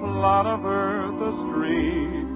plot 0.00 0.46
of 0.46 0.64
earth, 0.64 1.20
a 1.20 1.32
street, 1.40 2.26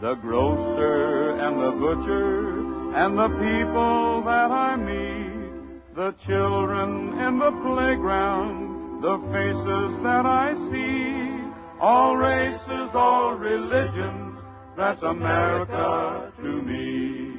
the 0.00 0.14
grocer 0.14 1.30
and 1.32 1.60
the 1.60 1.72
butcher, 1.72 2.60
and 2.94 3.18
the 3.18 3.28
people 3.28 4.22
that 4.22 4.50
I 4.50 4.76
meet, 4.76 5.94
the 5.94 6.12
children 6.24 7.18
in 7.18 7.38
the 7.38 7.52
playground, 7.62 9.02
the 9.02 9.18
faces 9.32 10.02
that 10.02 10.26
I 10.26 10.54
see, 10.70 11.50
all 11.80 12.16
races, 12.16 12.90
all 12.94 13.34
religions, 13.34 14.38
that's 14.76 15.02
America 15.02 16.32
to 16.38 16.62
me. 16.62 17.36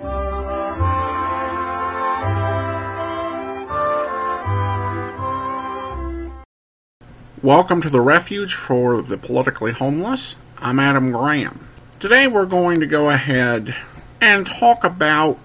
Welcome 7.43 7.81
to 7.81 7.89
the 7.89 7.99
Refuge 7.99 8.53
for 8.53 9.01
the 9.01 9.17
Politically 9.17 9.71
Homeless. 9.71 10.35
I'm 10.59 10.79
Adam 10.79 11.11
Graham. 11.11 11.67
Today 11.99 12.27
we're 12.27 12.45
going 12.45 12.81
to 12.81 12.85
go 12.85 13.09
ahead 13.09 13.75
and 14.21 14.45
talk 14.45 14.83
about 14.83 15.39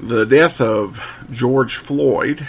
the 0.00 0.24
death 0.24 0.62
of 0.62 0.98
George 1.30 1.76
Floyd 1.76 2.48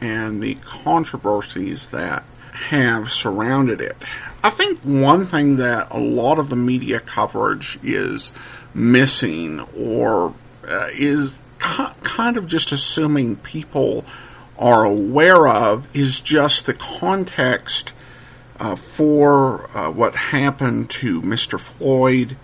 and 0.00 0.42
the 0.42 0.56
controversies 0.64 1.86
that 1.90 2.24
have 2.52 3.12
surrounded 3.12 3.80
it. 3.80 3.96
I 4.42 4.50
think 4.50 4.80
one 4.80 5.28
thing 5.28 5.58
that 5.58 5.92
a 5.92 6.00
lot 6.00 6.40
of 6.40 6.50
the 6.50 6.56
media 6.56 6.98
coverage 6.98 7.78
is 7.84 8.32
missing 8.74 9.60
or 9.78 10.34
uh, 10.66 10.88
is 10.92 11.30
ki- 11.60 11.94
kind 12.02 12.36
of 12.36 12.48
just 12.48 12.72
assuming 12.72 13.36
people 13.36 14.04
are 14.58 14.84
aware 14.84 15.46
of 15.46 15.86
is 15.94 16.18
just 16.18 16.66
the 16.66 16.74
context 16.74 17.92
uh, 18.60 18.76
for 18.76 19.76
uh, 19.76 19.90
what 19.90 20.14
happened 20.14 20.90
to 20.90 21.22
Mr. 21.22 21.58
Floyd 21.58 22.36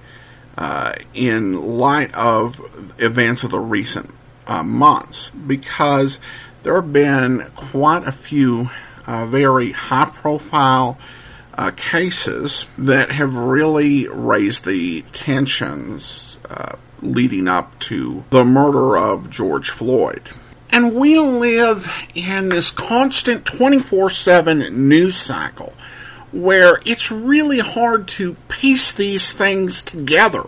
uh, 0.56 0.95
in 1.12 1.61
light 1.78 2.14
of 2.14 2.59
events 2.98 3.45
of 3.45 3.50
the 3.50 3.61
recent 3.61 4.11
uh, 4.47 4.62
months, 4.62 5.31
because 5.47 6.19
there 6.62 6.75
have 6.81 6.92
been 6.92 7.47
quite 7.55 8.09
a 8.09 8.12
few 8.12 8.70
uh, 9.06 9.27
very 9.27 9.72
high-profile 9.72 10.98
uh, 11.55 11.70
cases 11.72 12.64
that 12.78 13.11
have 13.11 13.34
really 13.34 14.09
raised 14.09 14.64
the 14.64 15.03
tensions 15.12 16.37
uh, 16.48 16.77
leading 17.03 17.47
up 17.47 17.78
to 17.78 18.25
the 18.31 18.44
murder 18.44 18.97
of 18.97 19.31
George 19.31 19.70
Floyd. 19.70 20.28
And 20.70 20.94
we 20.94 21.19
live 21.19 21.87
in 22.14 22.48
this 22.48 22.70
constant 22.70 23.44
24-7 23.44 24.72
news 24.72 25.22
cycle 25.22 25.72
where 26.42 26.80
it's 26.84 27.10
really 27.10 27.58
hard 27.58 28.08
to 28.08 28.34
piece 28.48 28.84
these 28.96 29.30
things 29.32 29.82
together 29.82 30.44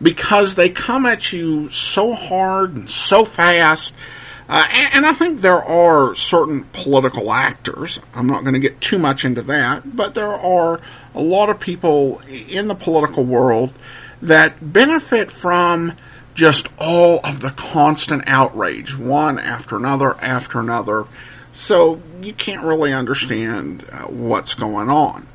because 0.00 0.54
they 0.54 0.70
come 0.70 1.06
at 1.06 1.32
you 1.32 1.68
so 1.70 2.14
hard 2.14 2.74
and 2.74 2.90
so 2.90 3.24
fast. 3.24 3.92
Uh, 4.48 4.66
and, 4.70 4.94
and 4.94 5.06
I 5.06 5.12
think 5.12 5.40
there 5.40 5.62
are 5.62 6.14
certain 6.14 6.64
political 6.72 7.32
actors. 7.32 7.98
I'm 8.14 8.26
not 8.26 8.42
going 8.42 8.54
to 8.54 8.60
get 8.60 8.80
too 8.80 8.98
much 8.98 9.24
into 9.24 9.42
that, 9.42 9.96
but 9.96 10.14
there 10.14 10.32
are 10.32 10.80
a 11.14 11.20
lot 11.20 11.50
of 11.50 11.60
people 11.60 12.20
in 12.28 12.68
the 12.68 12.74
political 12.74 13.24
world 13.24 13.72
that 14.22 14.72
benefit 14.72 15.30
from 15.30 15.92
just 16.34 16.68
all 16.78 17.20
of 17.24 17.40
the 17.40 17.50
constant 17.50 18.24
outrage, 18.26 18.96
one 18.96 19.38
after 19.38 19.76
another 19.76 20.14
after 20.20 20.60
another. 20.60 21.04
So 21.56 22.02
you 22.20 22.34
can't 22.34 22.62
really 22.62 22.92
understand 22.92 23.86
uh, 23.90 24.02
what's 24.04 24.52
going 24.54 24.90
on. 24.90 25.26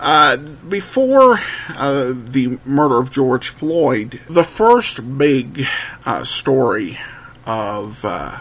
Uh, 0.00 0.36
before 0.36 1.38
uh, 1.68 2.14
the 2.14 2.58
murder 2.64 2.98
of 2.98 3.10
George 3.10 3.50
Floyd, 3.50 4.18
the 4.30 4.44
first 4.44 5.18
big 5.18 5.66
uh, 6.06 6.24
story 6.24 6.98
of 7.44 7.96
uh, 8.02 8.38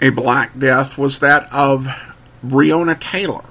a 0.00 0.08
Black 0.08 0.58
Death 0.58 0.96
was 0.96 1.18
that 1.18 1.52
of 1.52 1.86
Breonna 2.42 2.98
Taylor. 2.98 3.44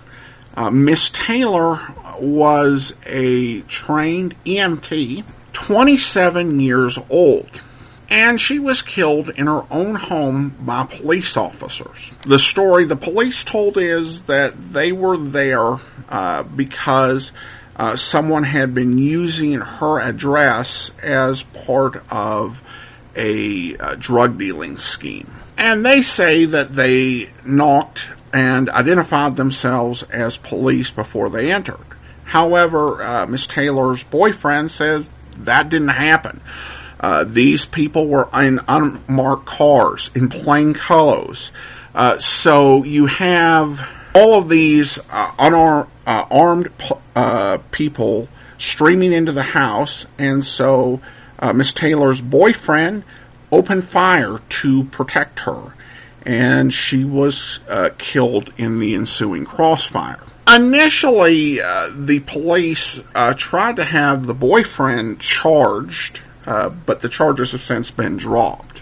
Uh, 0.55 0.71
Miss 0.71 1.09
Taylor 1.09 1.79
was 2.19 2.93
a 3.05 3.61
trained 3.61 4.35
EMT, 4.43 5.23
27 5.53 6.59
years 6.59 6.97
old 7.11 7.61
and 8.09 8.39
she 8.39 8.59
was 8.59 8.81
killed 8.81 9.29
in 9.29 9.47
her 9.47 9.63
own 9.69 9.95
home 9.95 10.55
by 10.59 10.85
police 10.85 11.35
officers. 11.35 12.11
The 12.25 12.39
story 12.39 12.85
the 12.85 12.95
police 12.95 13.43
told 13.43 13.77
is 13.77 14.23
that 14.25 14.71
they 14.73 14.91
were 14.91 15.17
there 15.17 15.79
uh, 16.09 16.43
because 16.43 17.31
uh, 17.75 17.95
someone 17.95 18.43
had 18.43 18.73
been 18.73 18.97
using 18.97 19.53
her 19.53 19.99
address 19.99 20.91
as 21.01 21.43
part 21.43 22.03
of 22.09 22.61
a 23.15 23.75
uh, 23.77 23.95
drug 23.95 24.37
dealing 24.37 24.77
scheme. 24.77 25.33
And 25.57 25.85
they 25.85 26.01
say 26.01 26.45
that 26.45 26.75
they 26.75 27.29
knocked 27.43 28.07
and 28.31 28.69
identified 28.69 29.35
themselves 29.35 30.03
as 30.03 30.37
police 30.37 30.91
before 30.91 31.29
they 31.29 31.51
entered. 31.51 31.85
However, 32.23 33.01
uh, 33.01 33.25
Miss 33.25 33.47
Taylor's 33.47 34.03
boyfriend 34.03 34.69
says 34.69 35.07
that 35.39 35.69
didn't 35.69 35.87
happen. 35.89 36.41
Uh, 36.99 37.23
these 37.23 37.65
people 37.65 38.07
were 38.07 38.27
in 38.33 38.59
unmarked 38.67 39.45
cars, 39.45 40.09
in 40.15 40.29
plain 40.29 40.73
clothes. 40.73 41.51
Uh, 41.93 42.17
so 42.17 42.83
you 42.83 43.05
have 43.05 43.79
all 44.15 44.35
of 44.35 44.49
these 44.49 44.97
uh, 45.09 45.31
unarmed 45.37 45.89
uh, 46.05 46.25
armed 46.31 46.71
uh, 47.15 47.57
people 47.71 48.27
streaming 48.57 49.13
into 49.13 49.31
the 49.31 49.43
house, 49.43 50.05
and 50.17 50.43
so 50.43 51.01
uh, 51.39 51.53
Miss 51.53 51.71
Taylor's 51.71 52.21
boyfriend 52.21 53.03
opened 53.51 53.87
fire 53.87 54.39
to 54.49 54.85
protect 54.85 55.39
her, 55.39 55.73
and 56.25 56.73
she 56.73 57.03
was 57.03 57.59
killed 57.97 58.51
in 58.57 58.79
the 58.79 58.95
ensuing 58.95 59.45
crossfire. 59.45 60.23
Initially, 60.47 61.57
the 61.57 62.23
police 62.25 62.99
tried 63.35 63.75
to 63.75 63.85
have 63.85 64.25
the 64.25 64.33
boyfriend 64.33 65.19
charged 65.19 66.21
uh, 66.47 66.69
but 66.69 67.01
the 67.01 67.09
charges 67.09 67.51
have 67.51 67.61
since 67.61 67.91
been 67.91 68.15
dropped. 68.15 68.81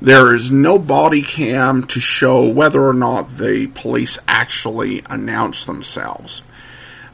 There 0.00 0.34
is 0.34 0.50
no 0.50 0.78
body 0.78 1.22
cam 1.22 1.86
to 1.88 2.00
show 2.00 2.48
whether 2.48 2.82
or 2.82 2.94
not 2.94 3.36
the 3.36 3.66
police 3.68 4.18
actually 4.26 5.02
announced 5.08 5.66
themselves. 5.66 6.42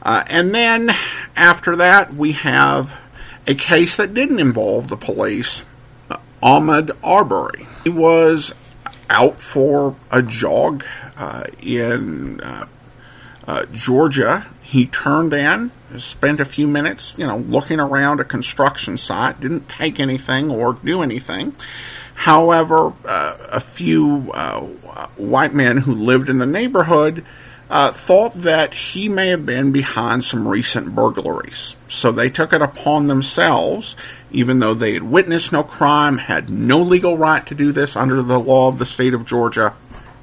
Uh, 0.01 0.23
and 0.25 0.55
then 0.55 0.89
after 1.35 1.75
that, 1.75 2.15
we 2.15 2.31
have 2.31 2.89
a 3.45 3.53
case 3.53 3.97
that 3.97 4.13
didn't 4.13 4.39
involve 4.39 4.87
the 4.87 4.97
police. 4.97 5.61
Uh, 6.09 6.17
Ahmaud 6.41 6.97
Arbery. 7.03 7.67
He 7.83 7.89
was 7.89 8.53
out 9.09 9.41
for 9.41 9.97
a 10.09 10.21
jog 10.21 10.85
uh, 11.17 11.43
in 11.61 12.39
Georgia 13.73 14.47
he 14.69 14.85
turned 14.85 15.33
in, 15.33 15.71
spent 15.97 16.39
a 16.39 16.45
few 16.45 16.67
minutes, 16.67 17.15
you 17.17 17.25
know, 17.25 17.37
looking 17.37 17.79
around 17.79 18.19
a 18.19 18.23
construction 18.23 18.99
site, 18.99 19.39
didn't 19.39 19.67
take 19.67 19.99
anything 19.99 20.51
or 20.51 20.73
do 20.73 21.01
anything. 21.01 21.55
However, 22.13 22.93
uh, 23.03 23.37
a 23.51 23.61
few 23.61 24.31
uh, 24.31 24.61
white 25.17 25.55
men 25.55 25.77
who 25.77 25.95
lived 25.95 26.29
in 26.29 26.37
the 26.37 26.45
neighborhood 26.45 27.25
uh, 27.67 27.93
thought 27.93 28.39
that 28.43 28.75
he 28.75 29.09
may 29.09 29.29
have 29.29 29.43
been 29.43 29.71
behind 29.71 30.23
some 30.23 30.47
recent 30.47 30.93
burglaries. 30.93 31.73
So 31.87 32.11
they 32.11 32.29
took 32.29 32.53
it 32.53 32.61
upon 32.61 33.07
themselves, 33.07 33.95
even 34.29 34.59
though 34.59 34.75
they 34.75 34.93
had 34.93 35.03
witnessed 35.03 35.51
no 35.51 35.63
crime, 35.63 36.19
had 36.19 36.47
no 36.51 36.81
legal 36.83 37.17
right 37.17 37.43
to 37.47 37.55
do 37.55 37.71
this 37.71 37.95
under 37.95 38.21
the 38.21 38.39
law 38.39 38.67
of 38.67 38.77
the 38.77 38.85
state 38.85 39.15
of 39.15 39.25
Georgia, 39.25 39.73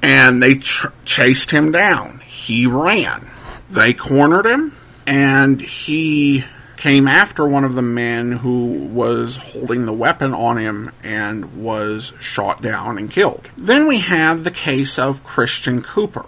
and 0.03 0.41
they 0.41 0.59
ch- 0.61 0.87
chased 1.05 1.51
him 1.51 1.73
down. 1.73 2.21
He 2.21 2.69
ran. 2.69 3.29
They 3.71 3.93
cornered 3.95 4.47
him, 4.47 4.77
and 5.07 5.61
he 5.61 6.45
came 6.77 7.09
after 7.09 7.47
one 7.47 7.65
of 7.65 7.75
the 7.75 7.83
men 7.83 8.33
who 8.33 8.89
was 8.89 9.37
holding 9.37 9.87
the 9.87 9.93
weapon 9.93 10.35
on 10.35 10.59
him 10.59 10.93
and 11.03 11.63
was 11.63 12.13
shot 12.21 12.63
down 12.63 12.99
and 12.99 13.11
killed. 13.11 13.49
Then 13.57 13.87
we 13.87 14.01
have 14.01 14.45
the 14.45 14.51
case 14.51 14.99
of 14.99 15.25
Christian 15.25 15.83
Cooper. 15.83 16.27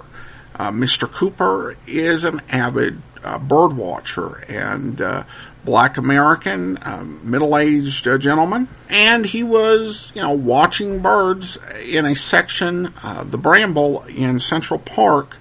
Uh, 0.54 0.70
Mr. 0.70 1.10
Cooper 1.10 1.76
is 1.86 2.24
an 2.24 2.40
avid 2.48 3.00
uh, 3.22 3.38
bird 3.38 3.76
watcher 3.76 4.38
and 4.48 5.00
uh, 5.00 5.24
black 5.64 5.98
American, 5.98 6.78
um, 6.82 7.20
middle-aged 7.30 8.08
uh, 8.08 8.18
gentleman, 8.18 8.68
and 8.88 9.24
he 9.24 9.42
was, 9.42 10.10
you 10.14 10.22
know, 10.22 10.32
watching 10.32 11.00
birds 11.00 11.58
in 11.84 12.06
a 12.06 12.16
section, 12.16 12.92
uh, 13.02 13.22
the 13.24 13.38
Bramble 13.38 14.02
in 14.04 14.40
Central 14.40 14.78
Park, 14.78 15.36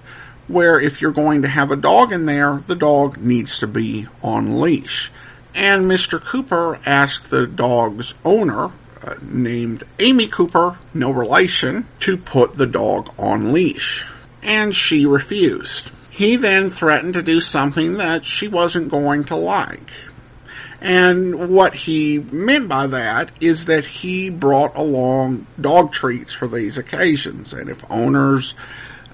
where 0.48 0.80
if 0.80 1.00
you're 1.00 1.12
going 1.12 1.42
to 1.42 1.48
have 1.48 1.70
a 1.70 1.76
dog 1.76 2.12
in 2.12 2.26
there, 2.26 2.62
the 2.66 2.74
dog 2.74 3.18
needs 3.18 3.60
to 3.60 3.66
be 3.66 4.06
on 4.22 4.60
leash. 4.60 5.10
And 5.54 5.86
Mr. 5.86 6.22
Cooper 6.22 6.78
asked 6.84 7.30
the 7.30 7.46
dog's 7.46 8.14
owner, 8.24 8.70
uh, 9.02 9.14
named 9.22 9.84
Amy 9.98 10.28
Cooper, 10.28 10.78
no 10.94 11.10
relation, 11.10 11.86
to 12.00 12.16
put 12.16 12.56
the 12.56 12.66
dog 12.66 13.12
on 13.18 13.52
leash. 13.52 14.04
And 14.42 14.74
she 14.74 15.06
refused. 15.06 15.90
He 16.10 16.36
then 16.36 16.70
threatened 16.70 17.14
to 17.14 17.22
do 17.22 17.40
something 17.40 17.94
that 17.94 18.24
she 18.24 18.48
wasn't 18.48 18.90
going 18.90 19.24
to 19.24 19.36
like. 19.36 19.90
And 20.80 21.50
what 21.50 21.74
he 21.74 22.18
meant 22.18 22.68
by 22.68 22.86
that 22.88 23.30
is 23.40 23.66
that 23.66 23.84
he 23.84 24.30
brought 24.30 24.76
along 24.76 25.46
dog 25.60 25.92
treats 25.92 26.32
for 26.32 26.46
these 26.46 26.78
occasions. 26.78 27.52
And 27.52 27.68
if 27.68 27.84
owners 27.90 28.54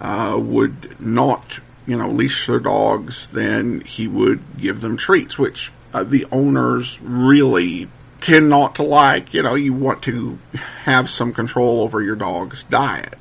uh, 0.04 0.36
would 0.38 1.00
not, 1.00 1.60
you 1.86 1.96
know, 1.96 2.10
leash 2.10 2.46
their 2.46 2.60
dogs, 2.60 3.26
then 3.28 3.80
he 3.80 4.06
would 4.06 4.58
give 4.58 4.82
them 4.82 4.98
treats, 4.98 5.38
which 5.38 5.72
uh, 5.94 6.04
the 6.04 6.26
owners 6.30 7.00
really 7.00 7.88
tend 8.20 8.50
not 8.50 8.74
to 8.74 8.82
like. 8.82 9.32
You 9.32 9.42
know, 9.42 9.54
you 9.54 9.72
want 9.72 10.02
to 10.02 10.38
have 10.52 11.08
some 11.08 11.32
control 11.32 11.80
over 11.80 12.02
your 12.02 12.16
dog's 12.16 12.64
diet. 12.64 13.14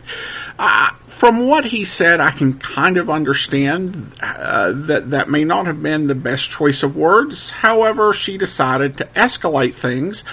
Uh, 0.59 0.89
from 1.23 1.47
what 1.47 1.63
he 1.63 1.85
said, 1.85 2.19
I 2.19 2.31
can 2.31 2.59
kind 2.59 2.97
of 2.97 3.09
understand 3.09 4.13
uh, 4.19 4.73
that 4.87 5.11
that 5.11 5.29
may 5.29 5.45
not 5.45 5.67
have 5.67 5.81
been 5.81 6.07
the 6.07 6.15
best 6.15 6.51
choice 6.51 6.83
of 6.83 6.97
words. 6.97 7.49
However, 7.49 8.11
she 8.11 8.37
decided 8.37 8.97
to 8.97 9.05
escalate 9.05 9.75
things 9.75 10.25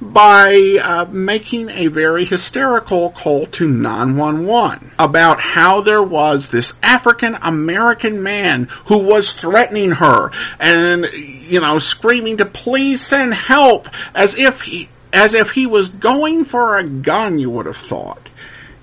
by 0.00 0.80
uh, 0.82 1.04
making 1.04 1.70
a 1.70 1.86
very 1.86 2.24
hysterical 2.24 3.10
call 3.10 3.46
to 3.46 3.68
911 3.68 4.90
about 4.98 5.40
how 5.40 5.80
there 5.80 6.02
was 6.02 6.48
this 6.48 6.72
African 6.82 7.36
American 7.36 8.24
man 8.24 8.64
who 8.86 8.98
was 8.98 9.34
threatening 9.34 9.92
her 9.92 10.30
and, 10.58 11.06
you 11.12 11.60
know, 11.60 11.78
screaming 11.78 12.38
to 12.38 12.46
please 12.46 13.06
send 13.06 13.32
help 13.32 13.88
as 14.12 14.36
if 14.36 14.62
he, 14.62 14.88
as 15.12 15.34
if 15.34 15.52
he 15.52 15.66
was 15.66 15.88
going 15.88 16.44
for 16.44 16.78
a 16.78 16.84
gun, 16.84 17.38
you 17.38 17.48
would 17.48 17.66
have 17.66 17.76
thought. 17.76 18.28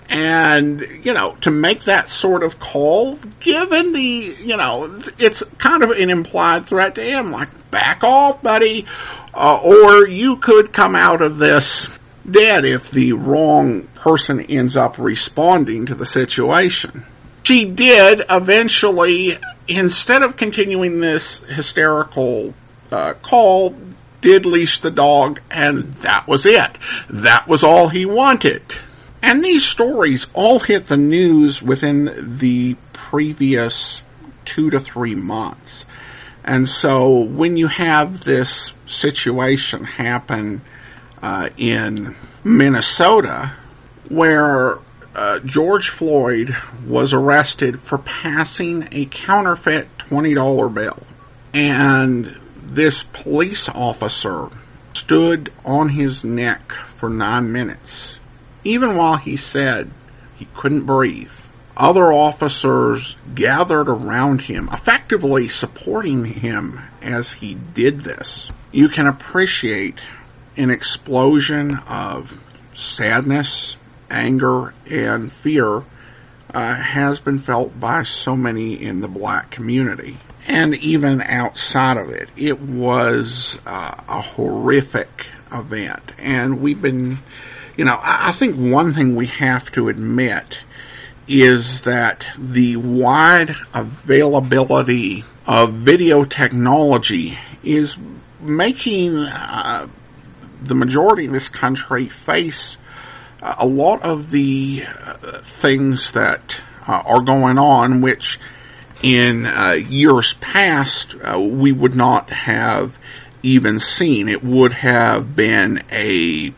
And, 0.10 1.06
you 1.06 1.14
know, 1.14 1.38
to 1.42 1.52
make 1.52 1.86
that 1.86 2.10
sort 2.10 2.42
of 2.42 2.60
call, 2.60 3.20
given 3.40 3.94
the, 3.94 4.02
you 4.02 4.58
know, 4.58 5.00
it's 5.20 5.44
kind 5.60 5.84
of 5.84 5.92
an 5.92 6.10
implied 6.10 6.66
threat 6.66 6.96
to 6.96 7.04
him, 7.04 7.32
like, 7.32 7.50
back 7.70 8.04
off, 8.04 8.42
buddy, 8.42 8.88
uh, 9.36 9.62
or 9.64 10.08
you 10.08 10.38
could 10.38 10.74
come 10.74 10.96
out 10.96 11.22
of 11.22 11.38
this 11.38 11.88
dead 12.30 12.66
if 12.66 12.90
the 12.90 13.14
wrong 13.14 13.84
person 13.96 14.42
ends 14.42 14.76
up 14.76 14.98
responding 14.98 15.86
to 15.86 15.96
the 15.96 16.08
situation. 16.08 17.06
She 17.44 17.66
did 17.66 18.24
eventually, 18.30 19.38
instead 19.68 20.24
of 20.24 20.38
continuing 20.38 21.00
this 21.00 21.38
hysterical 21.38 22.56
uh, 22.92 23.14
call, 23.22 23.76
did 24.22 24.46
leash 24.46 24.80
the 24.80 24.92
dog, 24.92 25.40
and 25.50 25.94
that 25.96 26.28
was 26.28 26.46
it. 26.46 26.78
That 27.10 27.48
was 27.48 27.64
all 27.64 27.90
he 27.90 28.06
wanted. 28.06 28.64
And 29.22 29.44
these 29.44 29.66
stories 29.66 30.28
all 30.34 30.60
hit 30.60 30.88
the 30.88 30.98
news 30.98 31.62
within 31.62 32.38
the 32.40 32.76
previous 32.94 34.02
two 34.46 34.70
to 34.70 34.80
three 34.80 35.16
months. 35.16 35.86
And 36.44 36.70
so 36.70 37.20
when 37.20 37.58
you 37.58 37.68
have 37.68 38.24
this 38.24 38.72
situation 38.88 39.84
happen 39.84 40.62
uh, 41.22 41.50
in 41.58 42.16
Minnesota, 42.44 43.54
where 44.08 44.80
uh, 45.14 45.40
George 45.40 45.90
Floyd 45.90 46.56
was 46.88 47.14
arrested 47.14 47.82
for 47.82 47.98
passing 47.98 48.88
a 48.92 49.06
counterfeit 49.06 49.90
$20 50.10 50.74
bill, 50.74 51.04
and 51.54 52.40
this 52.64 53.04
police 53.04 53.68
officer 53.68 54.50
stood 54.94 55.52
on 55.66 55.90
his 55.90 56.24
neck 56.24 56.72
for 56.98 57.10
nine 57.10 57.52
minutes 57.52 58.19
even 58.64 58.96
while 58.96 59.18
he 59.18 59.38
said 59.38 59.92
he 60.38 60.48
couldn't 60.56 60.86
breathe, 60.86 61.32
other 61.76 62.12
officers 62.12 63.16
gathered 63.34 63.88
around 63.88 64.42
him, 64.42 64.70
effectively 64.72 65.48
supporting 65.48 66.26
him 66.26 66.80
as 67.02 67.32
he 67.32 67.56
did 67.56 68.02
this. 68.02 68.52
You 68.72 68.90
can 68.90 69.08
appreciate 69.08 70.02
an 70.58 70.70
explosion 70.70 71.76
of 71.88 72.32
sadness, 72.74 73.76
anger, 74.10 74.74
and 74.90 75.32
fear 75.32 75.84
uh, 76.54 76.76
has 76.76 77.20
been 77.20 77.40
felt 77.40 77.80
by 77.80 78.04
so 78.04 78.36
many 78.36 78.82
in 78.82 79.00
the 79.00 79.08
black 79.08 79.52
community. 79.52 80.18
And 80.48 80.76
even 80.76 81.22
outside 81.22 81.98
of 81.98 82.10
it, 82.10 82.30
it 82.36 82.60
was 82.60 83.58
uh, 83.66 83.96
a 84.08 84.22
horrific 84.22 85.28
event. 85.52 86.12
And 86.18 86.62
we've 86.62 86.82
been 86.82 87.20
you 87.78 87.86
know, 87.86 87.98
I 88.02 88.34
think 88.34 88.56
one 88.56 88.94
thing 88.94 89.16
we 89.16 89.28
have 89.28 89.72
to 89.74 89.90
admit 89.90 90.60
is 91.28 91.82
that 91.82 92.26
the 92.38 92.76
wide 92.76 93.56
availability 93.74 95.24
of 95.46 95.74
video 95.74 96.26
technology 96.26 97.38
is 97.64 97.96
making 98.40 99.18
uh, 99.18 99.88
the 100.62 100.76
majority 100.76 101.28
of 101.28 101.34
this 101.34 101.50
country 101.50 102.10
face 102.10 102.78
a 103.42 103.66
lot 103.66 104.02
of 104.04 104.32
the 104.32 104.84
uh, 104.86 105.42
things 105.44 106.12
that 106.14 106.60
uh, 106.88 107.04
are 107.06 107.22
going 107.22 107.58
on, 107.58 108.02
which 108.02 108.40
in 109.02 109.46
uh, 109.46 109.72
years 109.72 110.34
past 110.34 111.16
uh, 111.24 111.40
we 111.40 111.72
would 111.72 111.96
not 111.96 112.30
have 112.32 112.98
even 113.44 113.80
seen. 113.80 114.28
It 114.28 114.44
would 114.44 114.74
have 114.74 115.36
been 115.36 115.84
a 115.92 116.54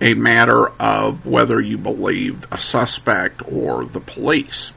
a 0.00 0.14
matter 0.14 0.68
of 0.80 1.26
whether 1.26 1.60
you 1.60 1.78
believed 1.78 2.46
a 2.52 2.58
suspect 2.58 3.42
or 3.50 3.84
the 3.84 4.00
police. 4.00 4.70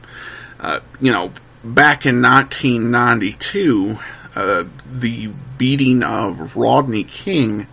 Uh, 0.58 0.80
you 1.00 1.12
know, 1.12 1.32
back 1.64 2.06
in 2.06 2.22
1992, 2.22 3.98
uh, 4.34 4.64
the 4.92 5.28
beating 5.58 6.02
of 6.02 6.56
Rodney 6.56 7.04
King 7.04 7.66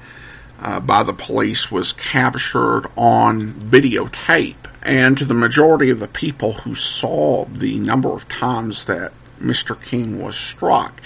uh, 0.59 0.79
by 0.79 1.03
the 1.03 1.13
police 1.13 1.71
was 1.71 1.93
captured 1.93 2.87
on 2.95 3.53
videotape. 3.53 4.55
And 4.81 5.17
to 5.17 5.25
the 5.25 5.33
majority 5.33 5.89
of 5.89 5.99
the 5.99 6.07
people 6.07 6.53
who 6.53 6.75
saw 6.75 7.45
the 7.45 7.79
number 7.79 8.09
of 8.09 8.27
times 8.29 8.85
that 8.85 9.11
Mr. 9.39 9.81
King 9.81 10.21
was 10.21 10.35
struck, 10.35 11.01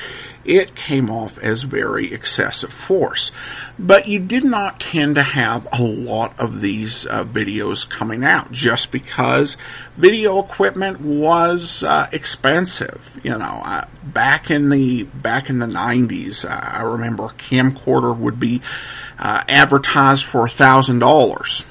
it 0.45 0.75
came 0.75 1.09
off 1.09 1.37
as 1.37 1.61
very 1.61 2.11
excessive 2.11 2.73
force. 2.73 3.31
But 3.79 4.07
you 4.07 4.19
did 4.19 4.43
not 4.43 4.79
tend 4.79 5.15
to 5.15 5.23
have 5.23 5.67
a 5.71 5.81
lot 5.81 6.39
of 6.39 6.59
these 6.59 7.05
uh, 7.05 7.23
videos 7.23 7.89
coming 7.89 8.23
out 8.23 8.51
just 8.51 8.91
because 8.91 9.55
video 9.97 10.39
equipment 10.39 10.99
was 10.99 11.83
uh, 11.83 12.09
expensive. 12.11 13.01
You 13.23 13.31
know, 13.31 13.61
uh, 13.63 13.85
back 14.03 14.51
in 14.51 14.69
the 14.69 15.03
back 15.03 15.49
in 15.49 15.59
the 15.59 15.65
'90s, 15.65 16.43
uh, 16.43 16.49
I 16.49 16.81
remember 16.81 17.25
a 17.25 17.33
camcorder 17.33 18.15
would 18.17 18.39
be 18.39 18.61
uh, 19.17 19.43
advertised 19.47 20.25
for 20.25 20.45
a 20.45 20.49
thousand 20.49 20.99
dollars. 20.99 21.63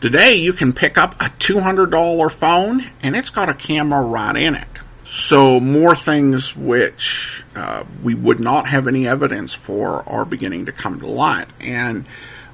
Today, 0.00 0.36
you 0.36 0.54
can 0.54 0.72
pick 0.72 0.96
up 0.96 1.20
a 1.20 1.26
$200 1.26 2.32
phone 2.32 2.90
and 3.02 3.14
it's 3.14 3.28
got 3.28 3.50
a 3.50 3.54
camera 3.54 4.00
right 4.00 4.34
in 4.34 4.54
it. 4.54 4.66
So 5.10 5.58
more 5.58 5.96
things 5.96 6.54
which 6.54 7.42
uh, 7.56 7.82
we 8.00 8.14
would 8.14 8.38
not 8.38 8.68
have 8.68 8.86
any 8.86 9.08
evidence 9.08 9.52
for 9.52 10.08
are 10.08 10.24
beginning 10.24 10.66
to 10.66 10.72
come 10.72 11.00
to 11.00 11.08
light, 11.08 11.48
and 11.58 12.06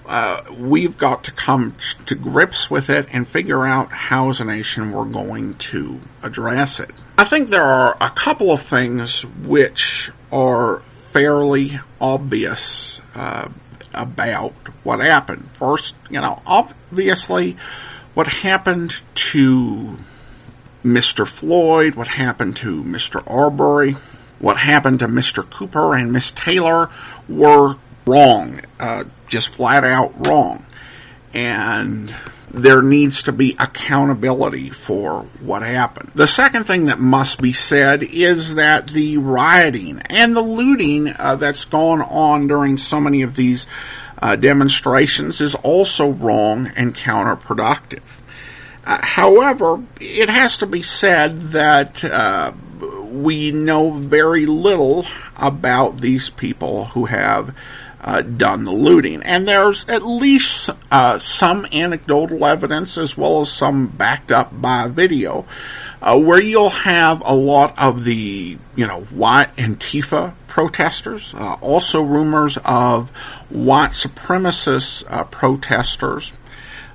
uh, 0.06 0.42
we've 0.56 0.96
got 0.96 1.24
to 1.24 1.32
come 1.32 1.76
to 2.06 2.14
grips 2.14 2.70
with 2.70 2.88
it 2.88 3.08
and 3.12 3.28
figure 3.28 3.66
out 3.66 3.92
how, 3.92 4.30
as 4.30 4.40
a 4.40 4.46
nation, 4.46 4.92
we're 4.92 5.04
going 5.04 5.52
to 5.54 6.00
address 6.22 6.80
it. 6.80 6.90
I 7.18 7.24
think 7.24 7.50
there 7.50 7.62
are 7.62 7.94
a 8.00 8.08
couple 8.08 8.50
of 8.50 8.62
things 8.62 9.22
which 9.22 10.10
are 10.32 10.82
fairly 11.12 11.78
obvious 12.00 13.02
uh, 13.14 13.50
about 13.92 14.54
what 14.82 15.00
happened. 15.00 15.50
First, 15.58 15.94
you 16.08 16.22
know, 16.22 16.40
obviously, 16.46 17.58
what 18.14 18.26
happened 18.26 18.94
to 19.32 19.98
Mr. 20.86 21.26
Floyd, 21.26 21.96
what 21.96 22.06
happened 22.06 22.56
to 22.56 22.84
Mr. 22.84 23.20
Arbery, 23.26 23.96
what 24.38 24.56
happened 24.56 25.00
to 25.00 25.08
Mr. 25.08 25.48
Cooper 25.48 25.96
and 25.96 26.12
Miss 26.12 26.30
Taylor 26.30 26.90
were 27.28 27.74
wrong, 28.06 28.60
uh, 28.78 29.04
just 29.26 29.48
flat 29.48 29.84
out 29.84 30.26
wrong. 30.26 30.64
and 31.34 32.14
there 32.50 32.80
needs 32.80 33.24
to 33.24 33.32
be 33.32 33.54
accountability 33.58 34.70
for 34.70 35.26
what 35.40 35.60
happened. 35.60 36.10
The 36.14 36.26
second 36.26 36.64
thing 36.64 36.86
that 36.86 36.98
must 36.98 37.42
be 37.42 37.52
said 37.52 38.02
is 38.02 38.54
that 38.54 38.88
the 38.88 39.18
rioting 39.18 40.00
and 40.08 40.34
the 40.34 40.40
looting 40.40 41.08
uh, 41.08 41.36
that's 41.36 41.66
gone 41.66 42.00
on 42.00 42.46
during 42.46 42.78
so 42.78 42.98
many 42.98 43.22
of 43.22 43.36
these 43.36 43.66
uh, 44.22 44.36
demonstrations 44.36 45.42
is 45.42 45.54
also 45.54 46.10
wrong 46.10 46.68
and 46.76 46.94
counterproductive. 46.94 48.00
Uh, 48.86 49.04
however, 49.04 49.82
it 50.00 50.28
has 50.28 50.58
to 50.58 50.66
be 50.66 50.82
said 50.82 51.40
that 51.52 52.04
uh, 52.04 52.52
we 53.10 53.50
know 53.50 53.90
very 53.90 54.46
little 54.46 55.04
about 55.36 56.00
these 56.00 56.30
people 56.30 56.84
who 56.84 57.04
have 57.04 57.54
uh, 58.00 58.22
done 58.22 58.64
the 58.64 58.72
looting. 58.72 59.22
And 59.24 59.48
there's 59.48 59.88
at 59.88 60.06
least 60.06 60.70
uh, 60.90 61.18
some 61.18 61.66
anecdotal 61.72 62.44
evidence 62.44 62.96
as 62.96 63.16
well 63.16 63.40
as 63.40 63.50
some 63.50 63.88
backed 63.88 64.30
up 64.30 64.50
by 64.58 64.86
video 64.86 65.46
uh, 66.00 66.18
where 66.18 66.40
you'll 66.40 66.70
have 66.70 67.22
a 67.24 67.34
lot 67.34 67.78
of 67.82 68.04
the, 68.04 68.56
you 68.76 68.86
know, 68.86 69.00
white 69.00 69.56
Antifa 69.56 70.34
protesters, 70.46 71.34
uh, 71.34 71.54
also 71.60 72.02
rumors 72.02 72.56
of 72.64 73.10
white 73.48 73.90
supremacist 73.90 75.04
uh, 75.08 75.24
protesters, 75.24 76.32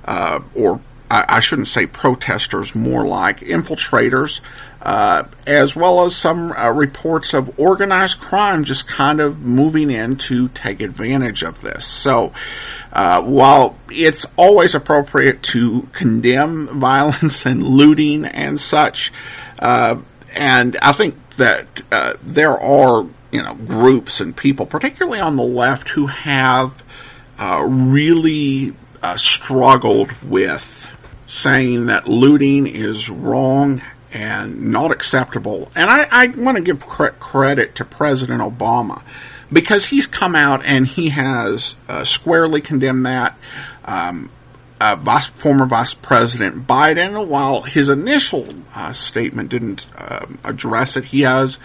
uh, 0.04 0.40
or 0.54 0.80
I, 1.12 1.40
shouldn't 1.40 1.68
say 1.68 1.86
protesters, 1.86 2.74
more 2.74 3.06
like 3.06 3.40
infiltrators, 3.40 4.40
uh, 4.80 5.24
as 5.46 5.76
well 5.76 6.06
as 6.06 6.16
some 6.16 6.52
uh, 6.52 6.70
reports 6.70 7.34
of 7.34 7.60
organized 7.60 8.18
crime 8.18 8.64
just 8.64 8.88
kind 8.88 9.20
of 9.20 9.38
moving 9.38 9.90
in 9.90 10.16
to 10.16 10.48
take 10.48 10.80
advantage 10.80 11.42
of 11.42 11.60
this. 11.60 11.86
So, 11.86 12.32
uh, 12.94 13.22
while 13.22 13.76
it's 13.90 14.24
always 14.38 14.74
appropriate 14.74 15.42
to 15.44 15.86
condemn 15.92 16.80
violence 16.80 17.44
and 17.44 17.62
looting 17.62 18.24
and 18.24 18.58
such, 18.58 19.12
uh, 19.58 20.00
and 20.32 20.78
I 20.80 20.92
think 20.94 21.16
that 21.36 21.66
uh, 21.92 22.14
there 22.22 22.58
are 22.58 23.06
you 23.30 23.42
know 23.42 23.54
groups 23.54 24.20
and 24.20 24.34
people, 24.34 24.64
particularly 24.64 25.20
on 25.20 25.36
the 25.36 25.42
left, 25.42 25.90
who 25.90 26.06
have 26.06 26.72
uh, 27.38 27.62
really 27.62 28.74
struggled 29.16 30.12
with 30.22 30.64
saying 31.32 31.86
that 31.86 32.06
looting 32.06 32.66
is 32.66 33.08
wrong 33.08 33.80
and 34.12 34.70
not 34.70 34.90
acceptable. 34.90 35.72
And 35.74 35.88
I, 35.88 36.06
I 36.10 36.26
want 36.28 36.58
to 36.58 36.62
give 36.62 36.86
cre- 36.86 37.06
credit 37.08 37.76
to 37.76 37.84
President 37.84 38.42
Obama 38.42 39.02
because 39.50 39.84
he's 39.84 40.06
come 40.06 40.34
out 40.34 40.64
and 40.64 40.86
he 40.86 41.08
has 41.08 41.74
uh, 41.88 42.04
squarely 42.04 42.60
condemned 42.60 43.06
that. 43.06 43.36
Um, 43.84 44.30
uh, 44.80 44.96
Vice, 44.96 45.28
former 45.28 45.64
Vice 45.66 45.94
President 45.94 46.66
Biden, 46.66 47.28
while 47.28 47.62
his 47.62 47.88
initial 47.88 48.48
uh, 48.74 48.92
statement 48.92 49.48
didn't 49.48 49.86
um, 49.96 50.38
address 50.42 50.96
it, 50.96 51.04
he 51.04 51.22
has 51.22 51.58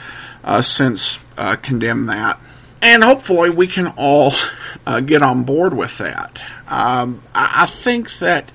uh, 0.44 0.62
since 0.62 1.18
uh, 1.38 1.56
condemned 1.56 2.10
that. 2.10 2.40
And 2.82 3.04
hopefully 3.04 3.50
we 3.50 3.68
can 3.68 3.88
all 3.98 4.34
uh, 4.86 5.00
get 5.00 5.24
on 5.24 5.44
board 5.44 5.76
with 5.76 5.98
that. 5.98 6.40
Um, 6.68 7.24
I, 7.34 7.64
I 7.64 7.66
think 7.66 8.20
that 8.20 8.52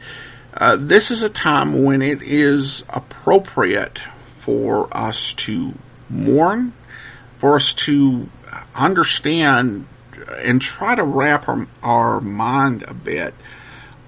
uh, 0.55 0.77
this 0.77 1.11
is 1.11 1.23
a 1.23 1.31
time 1.31 1.85
when 1.85 2.03
it 2.03 2.23
is 2.23 2.85
appropriate 2.89 3.99
for 4.39 4.95
us 4.95 5.35
to 5.37 5.73
mourn, 6.11 6.73
for 7.39 7.57
us 7.57 7.73
to 7.73 8.29
understand 8.75 9.87
and 10.39 10.61
try 10.61 10.95
to 10.95 11.03
wrap 11.03 11.49
our, 11.49 11.67
our 11.83 12.21
mind 12.21 12.85
a 12.87 12.95
bit 12.95 13.35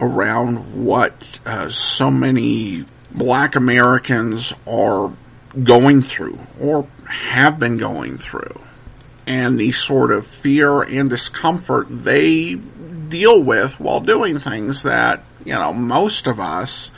around 0.01 0.85
what 0.85 1.15
uh, 1.47 1.71
so 1.71 2.11
many 2.11 2.85
black 3.11 3.57
Americans 3.57 4.53
are 4.67 5.13
going 5.63 6.03
through 6.03 6.39
or 6.61 6.87
have 7.09 7.59
been 7.59 7.79
going 7.79 8.19
through. 8.19 8.61
And 9.27 9.59
the 9.59 9.73
sort 9.73 10.13
of 10.13 10.27
fear 10.27 10.83
and 10.83 11.09
discomfort 11.09 11.87
they 11.89 12.59
deal 13.15 13.39
with 13.43 13.79
while 13.79 14.01
doing 14.01 14.39
things 14.41 14.83
that 14.83 15.23
you 15.45 15.53
know, 15.53 15.73
most 15.73 16.27
of 16.27 16.41
us 16.41 16.91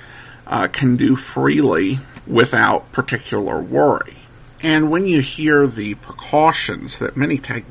uh, 0.46 0.68
can 0.68 0.96
do 0.96 1.16
freely 1.16 1.98
without 2.26 2.92
particular 2.92 3.60
worry. 3.60 4.16
And 4.62 4.90
when 4.90 5.06
you 5.06 5.20
hear 5.20 5.66
the 5.66 5.94
precautions 5.94 6.98
that 7.00 7.16
many 7.16 7.38
take, 7.38 7.64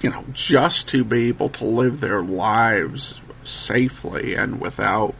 you 0.00 0.10
know, 0.10 0.24
just 0.32 0.88
to 0.88 1.04
be 1.04 1.28
able 1.28 1.48
to 1.50 1.64
live 1.64 2.00
their 2.00 2.22
lives 2.22 3.20
safely 3.44 4.34
and 4.34 4.60
without 4.60 5.14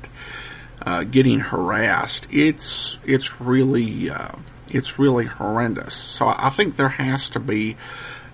uh, 0.85 1.04
getting 1.04 1.40
harassed, 1.40 2.26
it's 2.31 2.97
it's 3.04 3.40
really 3.40 4.11
uh, 4.11 4.37
it's 4.69 4.99
really 4.99 5.26
horrendous. 5.26 5.95
So 5.95 6.26
I 6.26 6.50
think 6.50 6.76
there 6.76 6.88
has 6.88 7.31
to 7.31 7.40
be, 7.40 7.76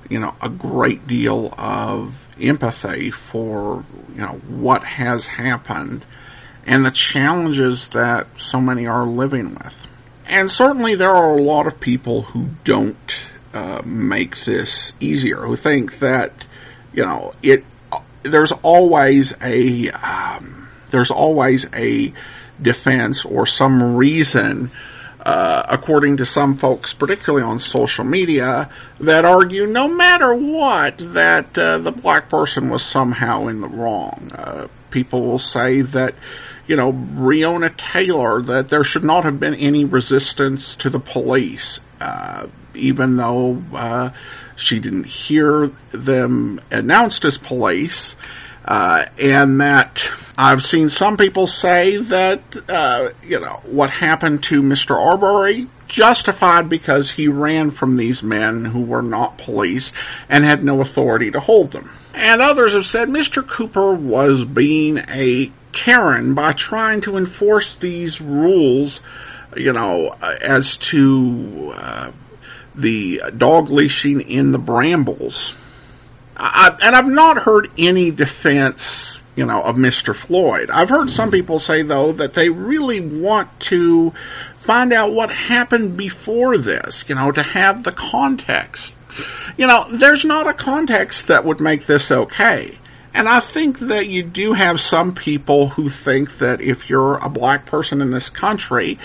you 0.09 0.19
know, 0.19 0.35
a 0.41 0.49
great 0.49 1.07
deal 1.07 1.55
of 1.57 2.15
empathy 2.41 3.11
for 3.11 3.85
you 4.15 4.21
know 4.21 4.41
what 4.49 4.85
has 4.85 5.27
happened 5.27 6.05
and 6.69 6.85
the 6.85 6.91
challenges 6.91 7.89
that 7.89 8.27
so 8.37 8.61
many 8.61 8.87
are 8.87 9.07
living 9.07 9.55
with. 9.55 9.87
And 10.27 10.51
certainly 10.51 10.95
there 10.95 11.11
are 11.11 11.39
a 11.39 11.43
lot 11.43 11.67
of 11.67 11.81
people 11.81 12.23
who 12.23 12.51
don't 12.63 13.17
uh, 13.55 13.81
make 13.85 14.45
this 14.45 14.93
easier, 15.01 15.39
who 15.39 15.57
think 15.57 16.01
that, 16.01 16.45
you 16.93 17.03
know, 17.03 17.33
it, 17.43 17.65
there's 18.23 18.53
always 18.53 19.35
a, 19.43 19.91
um, 19.91 20.69
there's 20.91 21.11
always 21.11 21.67
a 21.73 22.13
defense 22.61 23.25
or 23.25 23.47
some 23.47 23.97
reason 23.97 24.71
uh, 25.29 25.67
according 25.69 26.17
to 26.17 26.25
some 26.25 26.57
folks, 26.57 26.95
particularly 26.95 27.45
on 27.45 27.59
social 27.59 28.03
media, 28.03 28.71
that 28.99 29.27
argue 29.27 29.67
no 29.67 29.87
matter 29.87 30.35
what 30.35 30.97
that 31.13 31.59
uh, 31.59 31.77
the 31.77 31.93
black 31.93 32.31
person 32.31 32.71
was 32.71 32.83
somehow 32.83 33.47
in 33.49 33.61
the 33.61 33.69
wrong. 33.69 34.33
Uh, 34.35 34.69
people 34.91 35.21
will 35.21 35.39
say 35.39 35.83
that 35.83 36.15
you 36.67 36.77
know, 36.77 36.93
Breonna 36.93 37.77
Taylor 37.77 38.41
that 38.41 38.69
there 38.69 38.85
should 38.85 39.05
not 39.05 39.25
have 39.25 39.39
been 39.39 39.55
any 39.55 39.85
resistance 39.85 40.77
to 40.77 40.89
the 40.89 41.01
police, 41.01 41.81
uh, 42.01 42.47
even 42.75 43.17
though 43.17 43.63
uh, 43.75 44.11
she 44.57 44.81
didn't 44.81 45.05
hear 45.05 45.71
them 45.91 46.59
announced 46.71 47.27
as 47.27 47.37
police. 47.37 48.17
Uh, 48.69 49.07
and 49.19 49.63
that 49.63 50.07
I've 50.37 50.63
seen 50.63 50.91
some 50.91 51.17
people 51.17 51.47
say 51.47 51.97
that, 51.97 52.43
uh, 52.69 53.09
you 53.25 53.41
know, 53.41 53.63
what 53.65 53.89
happened 53.89 54.43
to 54.45 54.63
Mr. 54.63 54.95
Arbery 54.95 55.69
justified 55.87 56.69
because 56.69 57.11
he 57.11 57.29
ran 57.29 57.71
from 57.71 57.97
these 57.97 58.23
men 58.23 58.67
who 58.67 58.83
were 58.83 59.01
not 59.01 59.39
police 59.39 59.91
and 60.29 60.45
had 60.45 60.63
no 60.63 60.83
authority 60.83 61.31
to 61.31 61.41
hold 61.41 61.71
them. 61.71 61.91
And 62.13 62.43
others 62.43 62.75
have 62.75 62.85
said 62.85 63.09
Mr. 63.09 63.47
Cooper 63.47 63.95
was 63.95 64.45
being 64.45 64.99
a 64.99 65.51
Karen 65.73 66.35
by 66.35 66.53
trying 66.53 67.01
to 67.03 67.17
enforce 67.17 67.75
these 67.77 68.21
rules, 68.21 69.01
you 69.57 69.73
know, 69.73 70.15
as 70.21 70.77
to 70.77 71.73
uh, 71.75 72.13
the 72.75 73.23
dog 73.35 73.71
leashing 73.71 74.21
in 74.21 74.51
the 74.51 74.59
brambles. 74.59 75.55
I, 76.39 76.77
and 76.83 76.95
I've 76.95 77.09
not 77.09 77.39
heard 77.39 77.71
any 77.77 78.11
defense, 78.11 79.19
you 79.35 79.45
know, 79.45 79.63
of 79.63 79.77
Mr. 79.77 80.15
Floyd. 80.15 80.71
I've 80.71 80.89
heard 80.89 81.11
some 81.11 81.31
people 81.31 81.59
say 81.59 81.83
though 81.83 82.13
that 82.13 82.35
they 82.35 82.49
really 82.49 83.01
want 83.01 83.61
to 83.61 84.13
find 84.61 84.93
out 84.93 85.13
what 85.13 85.31
happened 85.31 85.97
before 85.97 86.59
this, 86.59 87.05
you 87.09 87.15
know, 87.15 87.33
to 87.33 87.43
have 87.43 87.83
the 87.83 87.93
context. 87.93 88.93
You 89.57 89.67
know, 89.67 89.89
there's 89.91 90.25
not 90.25 90.47
a 90.47 90.55
context 90.55 91.27
that 91.27 91.45
would 91.45 91.61
make 91.61 91.87
this 91.87 92.11
okay. 92.11 92.79
And 93.15 93.29
I 93.29 93.41
think 93.41 93.81
that 93.81 94.07
you 94.07 94.23
do 94.23 94.53
have 94.53 94.79
some 94.79 95.15
people 95.15 95.71
who 95.71 95.89
think 95.89 96.39
that 96.39 96.61
if 96.61 96.89
you're 96.89 97.17
a 97.17 97.29
black 97.29 97.67
person 97.67 98.01
in 98.01 98.11
this 98.11 98.29
country, 98.29 98.99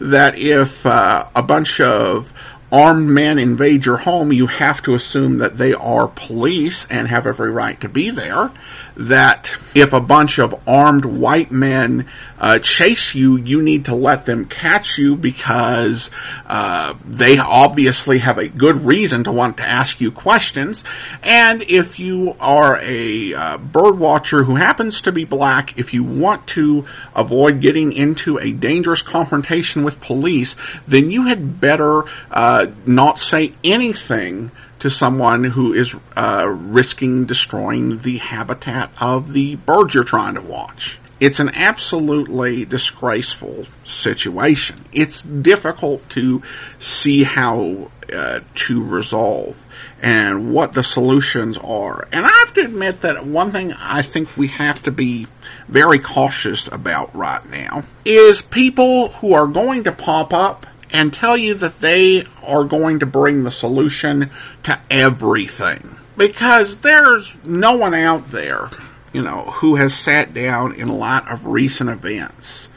that 0.00 0.38
if 0.38 0.84
uh, 0.84 1.28
a 1.36 1.42
bunch 1.42 1.80
of 1.80 2.32
armed 2.72 3.08
men 3.08 3.38
invade 3.38 3.84
your 3.84 3.96
home, 3.96 4.32
you 4.32 4.46
have 4.46 4.82
to 4.82 4.94
assume 4.94 5.38
that 5.38 5.58
they 5.58 5.74
are 5.74 6.08
police 6.08 6.86
and 6.90 7.08
have 7.08 7.26
every 7.26 7.50
right 7.50 7.80
to 7.80 7.88
be 7.88 8.10
there. 8.10 8.50
That 9.00 9.50
if 9.74 9.94
a 9.94 10.00
bunch 10.00 10.38
of 10.38 10.68
armed 10.68 11.06
white 11.06 11.50
men 11.50 12.06
uh, 12.38 12.58
chase 12.58 13.14
you, 13.14 13.36
you 13.36 13.62
need 13.62 13.86
to 13.86 13.94
let 13.94 14.26
them 14.26 14.46
catch 14.46 14.98
you 14.98 15.16
because 15.16 16.10
uh, 16.46 16.94
they 17.06 17.38
obviously 17.38 18.18
have 18.18 18.38
a 18.38 18.48
good 18.48 18.84
reason 18.84 19.24
to 19.24 19.32
want 19.32 19.56
to 19.56 19.62
ask 19.62 20.00
you 20.00 20.10
questions. 20.10 20.84
And 21.22 21.62
if 21.62 21.98
you 21.98 22.36
are 22.40 22.78
a 22.82 23.34
uh, 23.34 23.58
bird 23.58 23.98
watcher 23.98 24.42
who 24.42 24.56
happens 24.56 25.02
to 25.02 25.12
be 25.12 25.24
black, 25.24 25.78
if 25.78 25.94
you 25.94 26.04
want 26.04 26.46
to 26.48 26.86
avoid 27.14 27.60
getting 27.60 27.92
into 27.92 28.38
a 28.38 28.52
dangerous 28.52 29.02
confrontation 29.02 29.84
with 29.84 30.00
police, 30.00 30.56
then 30.88 31.10
you 31.10 31.26
had 31.26 31.60
better 31.60 32.04
uh, 32.30 32.66
not 32.86 33.18
say 33.18 33.52
anything 33.64 34.50
to 34.80 34.90
someone 34.90 35.44
who 35.44 35.72
is 35.72 35.94
uh, 36.16 36.46
risking 36.46 37.26
destroying 37.26 37.98
the 37.98 38.18
habitat 38.18 38.90
of 39.00 39.32
the 39.32 39.56
birds 39.56 39.94
you're 39.94 40.04
trying 40.04 40.34
to 40.34 40.40
watch. 40.40 40.98
It's 41.20 41.38
an 41.38 41.50
absolutely 41.50 42.64
disgraceful 42.64 43.66
situation. 43.84 44.82
It's 44.90 45.20
difficult 45.20 46.08
to 46.10 46.42
see 46.78 47.24
how 47.24 47.90
uh, 48.10 48.40
to 48.54 48.84
resolve 48.84 49.54
and 50.02 50.52
what 50.52 50.72
the 50.72 50.82
solutions 50.82 51.58
are. 51.58 52.08
And 52.10 52.24
I 52.24 52.30
have 52.30 52.54
to 52.54 52.62
admit 52.62 53.02
that 53.02 53.26
one 53.26 53.52
thing 53.52 53.72
I 53.74 54.00
think 54.00 54.34
we 54.36 54.48
have 54.48 54.82
to 54.84 54.90
be 54.90 55.26
very 55.68 55.98
cautious 55.98 56.68
about 56.68 57.14
right 57.14 57.48
now 57.50 57.84
is 58.06 58.40
people 58.40 59.08
who 59.08 59.34
are 59.34 59.46
going 59.46 59.84
to 59.84 59.92
pop 59.92 60.32
up 60.32 60.66
and 60.92 61.12
tell 61.12 61.36
you 61.36 61.54
that 61.54 61.80
they 61.80 62.24
are 62.42 62.64
going 62.64 63.00
to 63.00 63.06
bring 63.06 63.44
the 63.44 63.50
solution 63.50 64.30
to 64.64 64.80
everything. 64.90 65.96
Because 66.16 66.80
there's 66.80 67.32
no 67.44 67.76
one 67.76 67.94
out 67.94 68.30
there 68.30 68.70
you 69.12 69.22
know, 69.22 69.50
who 69.56 69.76
has 69.76 69.94
sat 69.94 70.34
down 70.34 70.74
in 70.74 70.88
light 70.88 71.26
of 71.28 71.46
recent 71.46 71.90
events, 71.90 72.68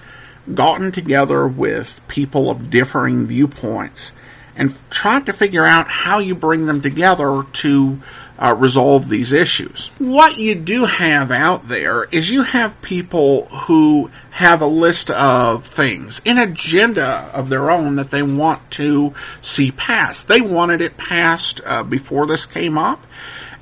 gotten 0.54 0.92
together 0.92 1.48
with 1.48 2.00
people 2.08 2.50
of 2.50 2.70
differing 2.70 3.28
viewpoints, 3.28 4.12
and 4.56 4.76
tried 4.90 5.26
to 5.26 5.34
figure 5.34 5.66
out 5.66 5.88
how 5.88 6.20
you 6.20 6.36
bring 6.36 6.66
them 6.66 6.82
together 6.82 7.44
to 7.54 8.00
uh, 8.38 8.56
resolve 8.58 9.08
these 9.10 9.32
issues. 9.32 9.92
What 10.00 10.38
you 10.38 10.56
do 10.56 10.86
have 10.86 11.32
out 11.32 11.68
there 11.68 12.04
is 12.06 12.30
you 12.30 12.44
have 12.44 12.82
people 12.82 13.46
who 13.46 14.12
have 14.32 14.62
a 14.62 14.68
list 14.68 15.10
of 15.12 15.66
things, 15.66 16.22
an 16.26 16.38
agenda 16.38 17.32
of 17.34 17.50
their 17.50 17.70
own 17.70 17.98
that 17.98 18.12
they 18.12 18.24
want 18.24 18.72
to 18.72 19.14
see 19.42 19.72
passed. 19.72 20.28
They 20.28 20.42
wanted 20.42 20.82
it 20.82 20.98
passed 20.98 21.62
uh, 21.64 21.84
before 21.84 22.26
this 22.26 22.46
came 22.46 22.78
up 22.78 23.06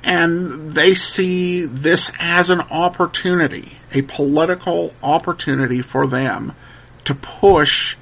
and 0.04 0.72
they 0.72 0.94
see 0.94 1.64
this 1.64 2.10
as 2.18 2.50
an 2.50 2.60
opportunity, 2.60 3.78
a 3.92 4.02
political 4.02 4.92
opportunity 5.02 5.82
for 5.82 6.06
them 6.06 6.54
to 7.04 7.14
push 7.14 7.96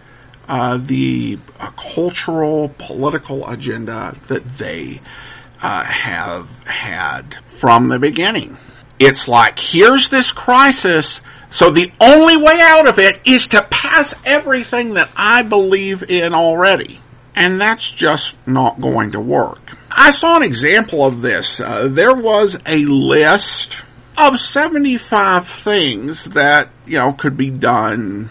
uh, 0.51 0.79
the 0.79 1.39
uh, 1.61 1.71
cultural, 1.71 2.75
political 2.77 3.49
agenda 3.49 4.17
that 4.27 4.59
they 4.59 5.01
uh, 5.63 5.85
have 5.85 6.49
had 6.67 7.37
from 7.61 7.89
the 7.89 8.01
beginning. 8.01 8.57
It's 8.99 9.29
like, 9.29 9.61
here's 9.61 10.09
this 10.09 10.33
crisis, 10.33 11.21
so 11.51 11.71
the 11.71 11.93
only 12.01 12.37
way 12.37 12.61
out 12.61 12.89
of 12.89 12.99
it 12.99 13.21
is 13.25 13.47
to 13.49 13.63
pass 13.71 14.13
everything 14.25 14.95
that 14.95 15.09
I 15.15 15.43
believe 15.43 16.11
in 16.11 16.35
already. 16.35 17.01
And 17.37 17.61
that's 17.61 17.89
just 17.89 18.35
not 18.45 18.81
going 18.81 19.13
to 19.13 19.21
work. 19.21 19.77
I 19.89 20.11
saw 20.11 20.37
an 20.37 20.43
example 20.43 21.07
of 21.07 21.23
this. 21.23 21.61
Uh, 21.61 21.87
there 21.89 22.15
was 22.15 22.59
a 22.67 22.85
list 22.87 23.77
of 24.19 24.41
75 24.41 25.47
things 25.47 26.25
that, 26.25 26.71
you 26.87 26.99
know, 26.99 27.13
could 27.13 27.37
be 27.37 27.51
done 27.51 28.31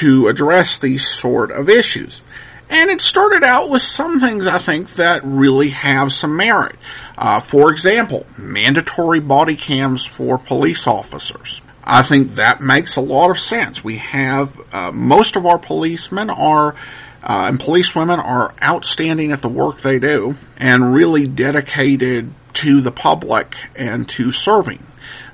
to 0.00 0.28
address 0.28 0.78
these 0.78 1.06
sort 1.06 1.50
of 1.50 1.68
issues. 1.68 2.22
And 2.70 2.90
it 2.90 3.00
started 3.00 3.44
out 3.44 3.70
with 3.70 3.82
some 3.82 4.20
things 4.20 4.46
I 4.46 4.58
think 4.58 4.94
that 4.96 5.22
really 5.24 5.70
have 5.70 6.12
some 6.12 6.36
merit. 6.36 6.76
Uh, 7.16 7.40
for 7.40 7.70
example, 7.70 8.26
mandatory 8.36 9.20
body 9.20 9.56
cams 9.56 10.04
for 10.04 10.38
police 10.38 10.86
officers. 10.86 11.62
I 11.82 12.02
think 12.02 12.34
that 12.34 12.60
makes 12.60 12.96
a 12.96 13.00
lot 13.00 13.30
of 13.30 13.40
sense. 13.40 13.82
We 13.82 13.96
have, 13.98 14.52
uh, 14.72 14.92
most 14.92 15.36
of 15.36 15.46
our 15.46 15.58
policemen 15.58 16.28
are 16.28 16.76
uh, 17.22 17.46
and 17.48 17.58
policewomen 17.58 18.20
are 18.20 18.54
outstanding 18.62 19.32
at 19.32 19.42
the 19.42 19.48
work 19.48 19.80
they 19.80 19.98
do 19.98 20.36
and 20.56 20.94
really 20.94 21.26
dedicated 21.26 22.32
to 22.54 22.80
the 22.80 22.92
public 22.92 23.56
and 23.74 24.08
to 24.10 24.30
serving. 24.30 24.84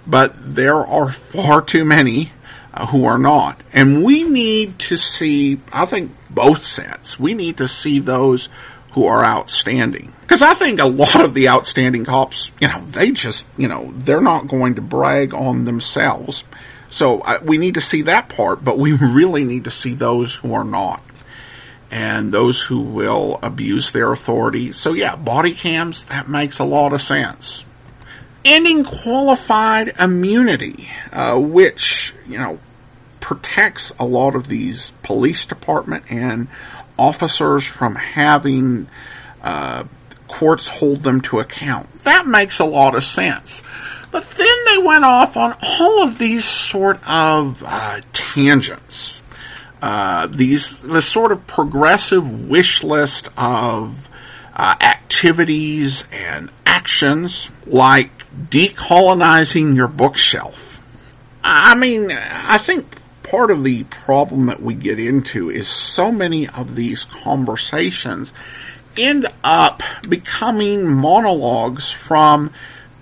But 0.06 0.34
there 0.54 0.76
are 0.76 1.12
far 1.12 1.62
too 1.62 1.84
many 1.84 2.32
who 2.90 3.04
are 3.04 3.18
not. 3.18 3.60
And 3.72 4.04
we 4.04 4.24
need 4.24 4.78
to 4.80 4.96
see, 4.96 5.60
I 5.72 5.84
think, 5.84 6.12
both 6.30 6.62
sets. 6.62 7.18
We 7.18 7.34
need 7.34 7.58
to 7.58 7.68
see 7.68 8.00
those 8.00 8.48
who 8.92 9.06
are 9.06 9.24
outstanding. 9.24 10.12
Because 10.20 10.42
I 10.42 10.54
think 10.54 10.80
a 10.80 10.86
lot 10.86 11.20
of 11.20 11.34
the 11.34 11.48
outstanding 11.48 12.04
cops, 12.04 12.50
you 12.60 12.68
know, 12.68 12.84
they 12.86 13.10
just, 13.10 13.44
you 13.56 13.68
know, 13.68 13.92
they're 13.96 14.20
not 14.20 14.48
going 14.48 14.76
to 14.76 14.82
brag 14.82 15.34
on 15.34 15.64
themselves. 15.64 16.44
So 16.90 17.20
uh, 17.20 17.40
we 17.42 17.58
need 17.58 17.74
to 17.74 17.80
see 17.80 18.02
that 18.02 18.28
part, 18.28 18.64
but 18.64 18.78
we 18.78 18.92
really 18.92 19.44
need 19.44 19.64
to 19.64 19.70
see 19.70 19.94
those 19.94 20.34
who 20.34 20.54
are 20.54 20.64
not 20.64 21.02
and 21.90 22.32
those 22.32 22.60
who 22.60 22.80
will 22.80 23.38
abuse 23.42 23.92
their 23.92 24.12
authority. 24.12 24.72
So 24.72 24.94
yeah, 24.94 25.14
body 25.14 25.54
cams, 25.54 26.04
that 26.08 26.28
makes 26.28 26.58
a 26.58 26.64
lot 26.64 26.92
of 26.92 27.00
sense. 27.00 27.64
Ending 28.44 28.84
qualified 28.84 29.94
immunity, 29.98 30.88
uh, 31.12 31.40
which, 31.40 32.12
you 32.26 32.38
know, 32.38 32.58
protects 33.20 33.92
a 33.98 34.04
lot 34.04 34.34
of 34.34 34.46
these 34.46 34.92
police 35.02 35.46
department 35.46 36.04
and 36.10 36.48
officers 36.98 37.64
from 37.64 37.94
having, 37.94 38.88
uh, 39.42 39.84
courts 40.28 40.66
hold 40.66 41.02
them 41.02 41.22
to 41.22 41.40
account. 41.40 41.88
That 42.04 42.26
makes 42.26 42.58
a 42.58 42.64
lot 42.64 42.94
of 42.94 43.04
sense. 43.04 43.62
But 44.10 44.28
then 44.30 44.56
they 44.66 44.78
went 44.78 45.04
off 45.04 45.36
on 45.36 45.56
all 45.62 46.02
of 46.02 46.18
these 46.18 46.46
sort 46.46 46.98
of 47.08 47.62
uh, 47.66 48.00
tangents 48.12 49.22
uh, 49.84 50.26
these 50.28 50.80
this 50.80 51.06
sort 51.06 51.30
of 51.30 51.46
progressive 51.46 52.48
wish 52.48 52.82
list 52.82 53.28
of 53.36 53.94
uh, 54.56 54.74
activities 55.04 56.02
and 56.12 56.50
actions 56.64 57.50
like 57.66 58.10
decolonizing 58.48 59.76
your 59.76 59.88
bookshelf. 59.88 60.58
I 61.42 61.74
mean, 61.74 62.10
I 62.10 62.56
think 62.56 62.86
part 63.22 63.50
of 63.50 63.62
the 63.62 63.84
problem 63.84 64.46
that 64.46 64.62
we 64.62 64.74
get 64.74 64.98
into 64.98 65.50
is 65.50 65.68
so 65.68 66.10
many 66.10 66.48
of 66.48 66.74
these 66.74 67.04
conversations 67.04 68.32
end 68.96 69.26
up 69.42 69.82
becoming 70.08 70.90
monologues 70.90 71.92
from 71.92 72.50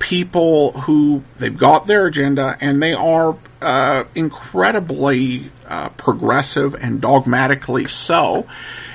people 0.00 0.72
who 0.72 1.22
they've 1.38 1.56
got 1.56 1.86
their 1.86 2.06
agenda 2.06 2.56
and 2.60 2.82
they 2.82 2.94
are 2.94 3.36
uh, 3.60 4.02
incredibly 4.16 5.52
uh, 5.68 5.88
progressive 5.90 6.74
and 6.74 7.00
dogmatically 7.00 7.86
so 7.86 8.48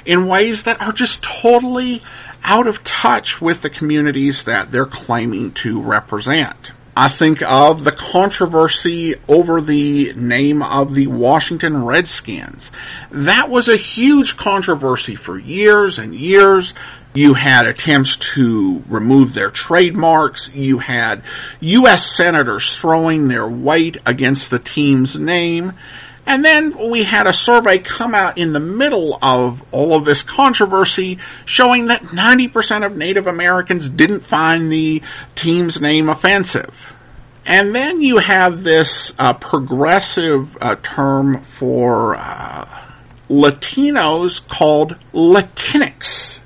in 0.06 0.26
ways 0.26 0.64
that 0.64 0.82
are 0.82 0.92
just 0.92 1.22
totally 1.22 2.02
out 2.44 2.68
of 2.68 2.84
touch 2.84 3.42
with 3.42 3.62
the 3.62 3.70
communities 3.70 4.46
that 4.46 4.72
they're 4.72 4.86
claiming 4.86 5.52
to 5.54 5.82
represent. 5.82 6.72
I 6.96 7.10
think 7.10 7.44
of 7.44 7.84
the 7.84 7.92
controversy 7.92 9.16
over 9.30 9.62
the 9.62 10.14
name 10.14 10.64
of 10.64 10.96
the 10.96 11.06
Washington 11.06 11.86
Redskins. 11.86 12.72
That 13.12 13.52
was 13.52 13.68
a 13.68 13.78
huge 13.78 14.36
controversy 14.36 15.14
for 15.14 15.38
years 15.38 16.00
and 16.00 16.16
years. 16.16 16.74
You 17.14 17.36
had 17.36 17.68
attempts 17.68 18.18
to 18.34 18.84
remove 18.90 19.36
their 19.36 19.52
trademarks. 19.52 20.50
You 20.50 20.80
had 20.80 21.22
U.S. 21.60 22.16
senators 22.16 22.76
throwing 22.78 23.28
their 23.28 23.48
weight 23.48 23.98
against 24.06 24.50
the 24.50 24.60
team's 24.60 25.16
name. 25.16 25.74
And 26.28 26.44
then 26.44 26.90
we 26.90 27.04
had 27.04 27.26
a 27.26 27.32
survey 27.32 27.80
come 27.80 28.14
out 28.14 28.38
in 28.38 28.52
the 28.52 28.60
middle 28.60 29.18
of 29.22 29.64
all 29.72 29.94
of 29.94 30.04
this 30.04 30.24
controversy 30.24 31.20
showing 31.46 31.86
that 31.86 32.02
90% 32.02 32.86
of 32.86 32.98
Native 32.98 33.28
Americans 33.28 33.88
didn't 33.88 34.26
find 34.26 34.70
the 34.70 35.02
team's 35.36 35.80
name 35.80 36.10
offensive. 36.10 36.70
And 37.46 37.74
then 37.74 38.02
you 38.02 38.18
have 38.18 38.62
this 38.62 39.14
uh, 39.18 39.36
progressive 39.36 40.58
uh, 40.60 40.76
term 40.76 41.44
for 41.44 42.18
uh, 42.18 42.66
Latinos 43.30 44.46
called 44.46 44.98
Latinx. 45.14 46.40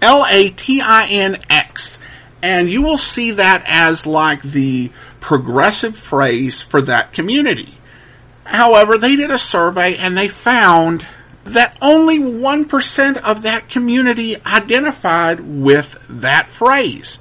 L-A-T-I-N-X. 0.00 1.98
And 2.42 2.70
you 2.70 2.80
will 2.80 2.96
see 2.96 3.32
that 3.32 3.64
as 3.66 4.06
like 4.06 4.40
the 4.40 4.92
progressive 5.20 5.98
phrase 5.98 6.62
for 6.62 6.80
that 6.80 7.12
community. 7.12 7.75
However, 8.46 8.96
they 8.96 9.16
did 9.16 9.30
a 9.30 9.38
survey 9.38 9.96
and 9.96 10.16
they 10.16 10.28
found 10.28 11.06
that 11.44 11.76
only 11.80 12.18
1% 12.18 13.16
of 13.18 13.42
that 13.42 13.68
community 13.68 14.36
identified 14.44 15.40
with 15.40 15.96
that 16.08 16.48
phrase. 16.48 17.18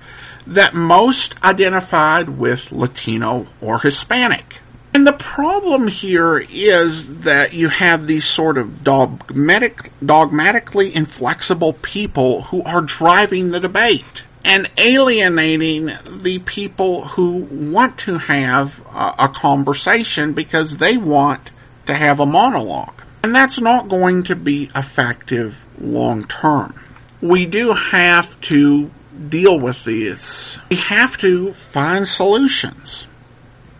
That 0.48 0.74
most 0.74 1.36
identified 1.44 2.30
with 2.30 2.72
Latino 2.72 3.48
or 3.62 3.80
Hispanic. 3.80 4.62
And 4.94 5.06
the 5.06 5.14
problem 5.14 5.88
here 5.88 6.38
is 6.38 7.20
that 7.22 7.54
you 7.54 7.68
have 7.70 8.08
these 8.08 8.26
sort 8.26 8.58
of 8.58 8.84
dogmatic, 8.84 9.92
dogmatically 10.04 10.96
inflexible 10.96 11.74
people 11.74 12.44
who 12.44 12.64
are 12.64 12.82
driving 12.82 13.52
the 13.52 13.60
debate 13.60 14.24
and 14.46 14.70
alienating 14.78 15.92
the 16.06 16.40
people 16.40 17.04
who 17.04 17.40
want 17.40 17.98
to 17.98 18.20
have 18.20 18.80
a, 18.92 19.16
a 19.20 19.34
conversation 19.36 20.34
because 20.34 20.78
they 20.78 20.98
want 20.98 21.50
to 21.88 21.96
have 21.96 22.20
a 22.20 22.26
monologue. 22.26 22.94
And 23.24 23.34
that's 23.34 23.60
not 23.60 23.90
going 23.90 24.24
to 24.26 24.36
be 24.36 24.70
effective 24.76 25.58
long 25.80 26.28
term. 26.28 26.80
We 27.22 27.48
do 27.48 27.74
have 27.74 28.40
to 28.42 28.92
deal 29.30 29.60
with 29.60 29.84
this. 29.84 30.58
We 30.70 30.76
have 30.78 31.18
to 31.18 31.54
find 31.54 32.08
solutions. 32.08 33.08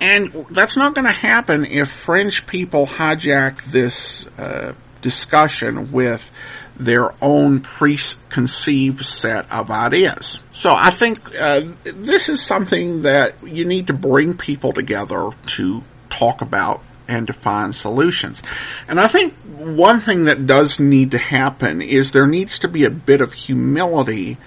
And 0.02 0.48
that's 0.50 0.76
not 0.76 0.96
going 0.96 1.06
to 1.06 1.14
happen 1.14 1.66
if 1.66 1.92
French 1.92 2.48
people 2.48 2.88
hijack 2.88 3.72
this 3.72 4.26
uh, 4.38 4.74
discussion 5.02 5.92
with 5.92 6.30
their 6.78 7.14
own 7.22 7.62
preconceived 7.62 9.04
set 9.04 9.52
of 9.52 9.72
ideas. 9.72 10.40
So 10.52 10.74
I 10.76 10.92
think 10.92 11.20
uh, 11.40 11.62
this 11.84 12.30
is 12.30 12.46
something 12.46 13.04
that 13.04 13.36
you 13.44 13.66
need 13.66 13.88
to 13.88 13.94
bring 13.94 14.38
people 14.38 14.74
together 14.74 15.32
to 15.48 15.84
talk 16.10 16.42
about 16.42 16.82
and 17.08 17.28
to 17.28 17.34
find 17.34 17.76
solutions. 17.76 18.42
And 18.88 19.00
I 19.00 19.08
think 19.08 19.34
one 19.46 20.02
thing 20.02 20.26
that 20.26 20.46
does 20.46 20.80
need 20.80 21.12
to 21.12 21.18
happen 21.18 21.82
is 21.82 22.12
there 22.12 22.28
needs 22.28 22.60
to 22.60 22.68
be 22.68 22.86
a 22.86 22.90
bit 22.90 23.22
of 23.22 23.32
humility 23.32 24.38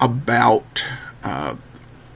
about 0.00 0.82
uh, 1.24 1.56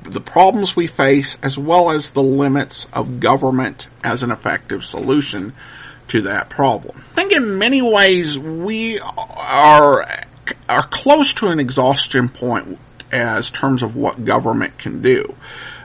the 0.03 0.21
problems 0.21 0.77
we 0.77 0.87
face 0.87 1.37
as 1.43 1.57
well 1.57 1.91
as 1.91 2.11
the 2.11 2.23
limits 2.23 2.87
of 2.93 3.21
government 3.21 3.89
as 4.05 4.23
an 4.23 4.31
effective 4.31 4.85
solution 4.85 5.55
to 6.09 6.23
that 6.23 6.49
problem. 6.49 7.05
I 7.12 7.14
think 7.14 7.33
in 7.33 7.59
many 7.59 7.83
ways 7.83 8.38
we 8.38 9.01
are 9.01 10.07
are 10.69 10.87
close 10.88 11.35
to 11.35 11.49
an 11.49 11.59
exhaustion 11.59 12.29
point 12.29 12.79
as 13.11 13.51
terms 13.51 13.83
of 13.83 13.97
what 13.97 14.25
government 14.25 14.79
can 14.79 15.03
do. 15.03 15.35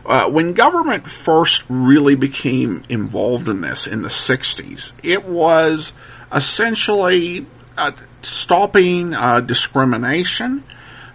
Uh, 0.06 0.30
when 0.30 0.54
government 0.54 1.08
first 1.08 1.64
really 1.70 2.16
became 2.16 2.84
involved 2.90 3.48
in 3.48 3.62
this 3.62 3.86
in 3.88 4.02
the 4.02 4.10
60s, 4.10 4.92
it 5.04 5.26
was 5.26 5.92
essentially 6.34 7.46
uh, 7.78 7.92
stopping 8.22 9.14
uh, 9.14 9.40
discrimination 9.42 10.64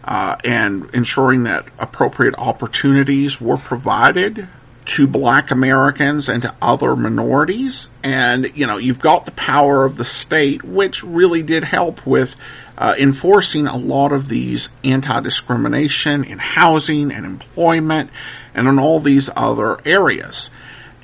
uh, 0.05 0.37
and 0.45 0.89
ensuring 0.95 1.45
that 1.45 1.67
appropriate 1.79 2.37
opportunities 2.39 3.41
were 3.41 3.57
provided 3.57 4.49
to 4.87 5.07
black 5.07 5.51
Americans 5.51 6.29
and 6.29 6.43
to 6.43 6.55
other 6.63 6.97
minorities. 6.97 7.89
And, 8.03 8.57
you 8.57 8.67
know, 8.67 8.79
you've 8.79 9.01
got 9.01 9.25
the 9.25 9.33
power 9.33 9.85
of 9.85 9.97
the 9.97 10.05
state, 10.05 10.65
which 10.65 11.03
really 11.03 11.43
did 11.43 11.65
help 11.65 12.07
with 12.07 12.35
uh, 12.79 12.95
enforcing 12.99 13.67
a 13.67 13.77
lot 13.77 14.13
of 14.13 14.29
these 14.29 14.69
anti-discrimination 14.85 16.25
in 16.25 16.39
housing 16.39 17.11
and 17.11 17.27
employment 17.27 18.11
and 18.55 18.69
in 18.69 18.79
all 18.79 19.01
these 19.01 19.29
other 19.35 19.79
areas. 19.85 20.51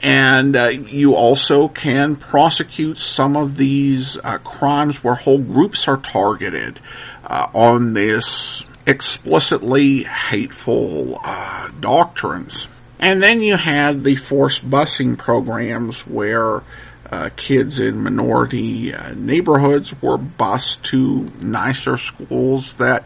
And 0.02 0.56
uh, 0.56 0.68
you 0.68 1.14
also 1.14 1.68
can 1.68 2.16
prosecute 2.16 2.98
some 2.98 3.36
of 3.36 3.56
these 3.56 4.16
uh, 4.16 4.38
crimes 4.38 5.02
where 5.02 5.14
whole 5.14 5.38
groups 5.38 5.86
are 5.86 5.96
targeted 5.96 6.80
uh, 7.24 7.48
on 7.54 7.94
this 7.94 8.64
explicitly 8.86 10.02
hateful 10.02 11.20
uh, 11.22 11.68
doctrines. 11.80 12.66
And 13.02 13.20
then 13.20 13.42
you 13.42 13.56
had 13.56 14.04
the 14.04 14.14
forced 14.14 14.68
busing 14.68 15.18
programs 15.18 16.06
where 16.06 16.62
uh, 17.10 17.30
kids 17.36 17.80
in 17.80 18.00
minority 18.00 18.94
uh, 18.94 19.12
neighborhoods 19.14 20.00
were 20.00 20.16
bused 20.16 20.84
to 20.84 21.30
nicer 21.40 21.96
schools 21.96 22.74
that 22.74 23.04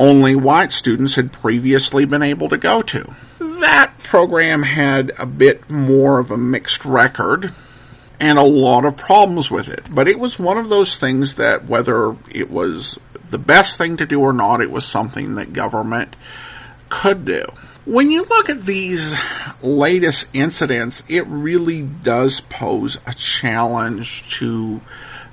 only 0.00 0.34
white 0.34 0.72
students 0.72 1.14
had 1.14 1.32
previously 1.32 2.04
been 2.04 2.24
able 2.24 2.48
to 2.48 2.58
go 2.58 2.82
to. 2.82 3.14
That 3.38 3.94
program 4.02 4.64
had 4.64 5.12
a 5.16 5.26
bit 5.26 5.70
more 5.70 6.18
of 6.18 6.32
a 6.32 6.36
mixed 6.36 6.84
record 6.84 7.54
and 8.18 8.36
a 8.36 8.42
lot 8.42 8.84
of 8.84 8.96
problems 8.96 9.48
with 9.48 9.68
it. 9.68 9.88
But 9.88 10.08
it 10.08 10.18
was 10.18 10.40
one 10.40 10.58
of 10.58 10.68
those 10.68 10.98
things 10.98 11.36
that 11.36 11.66
whether 11.66 12.16
it 12.32 12.50
was 12.50 12.98
the 13.30 13.38
best 13.38 13.78
thing 13.78 13.98
to 13.98 14.06
do 14.06 14.20
or 14.20 14.32
not, 14.32 14.60
it 14.60 14.72
was 14.72 14.84
something 14.84 15.36
that 15.36 15.52
government 15.52 16.16
could 16.88 17.24
do. 17.24 17.44
When 17.86 18.10
you 18.10 18.24
look 18.24 18.48
at 18.48 18.62
these 18.62 19.14
latest 19.60 20.26
incidents, 20.32 21.02
it 21.06 21.26
really 21.26 21.82
does 21.82 22.40
pose 22.40 22.96
a 23.06 23.12
challenge 23.12 24.38
to 24.38 24.80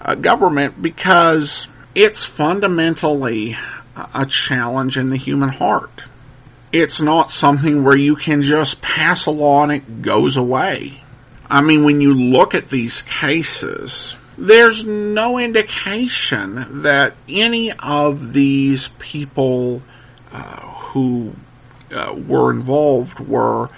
uh, 0.02 0.16
government 0.16 0.82
because 0.82 1.66
it's 1.96 2.26
fundamentally 2.26 3.58
a 3.96 4.26
challenge 4.26 4.98
in 4.98 5.10
the 5.10 5.16
human 5.16 5.48
heart. 5.48 6.04
It's 6.74 7.00
not 7.00 7.32
something 7.32 7.86
where 7.86 7.98
you 7.98 8.18
can 8.18 8.42
just 8.42 8.82
pass 8.82 9.28
a 9.28 9.32
law 9.32 9.64
and 9.64 9.72
it 9.72 10.02
goes 10.02 10.36
away. 10.36 11.02
I 11.50 11.62
mean, 11.62 11.86
when 11.86 12.02
you 12.02 12.14
look 12.14 12.54
at 12.54 12.68
these 12.68 13.02
cases, 13.04 14.16
there's 14.38 14.84
no 14.84 15.38
indication 15.38 16.82
that 16.84 17.16
any 17.30 17.72
of 17.72 18.34
these 18.34 18.90
people 19.00 19.82
uh, 20.34 20.60
who 20.60 21.34
uh, 21.92 22.14
were 22.14 22.52
involved 22.52 23.20
were, 23.20 23.70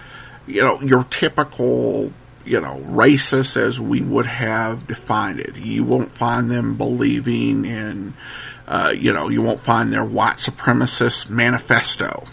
you 0.47 0.61
know, 0.61 0.81
your 0.81 1.03
typical, 1.05 2.11
you 2.45 2.61
know, 2.61 2.79
racist 2.85 3.57
as 3.57 3.79
we 3.79 4.01
would 4.01 4.25
have 4.25 4.87
defined 4.87 5.39
it. 5.39 5.57
You 5.57 5.83
won't 5.83 6.11
find 6.15 6.49
them 6.49 6.75
believing 6.75 7.65
in, 7.65 8.13
uh, 8.67 8.93
you 8.95 9.13
know, 9.13 9.29
you 9.29 9.41
won't 9.41 9.61
find 9.61 9.91
their 9.91 10.05
white 10.05 10.37
supremacist 10.37 11.29
manifesto 11.29 12.25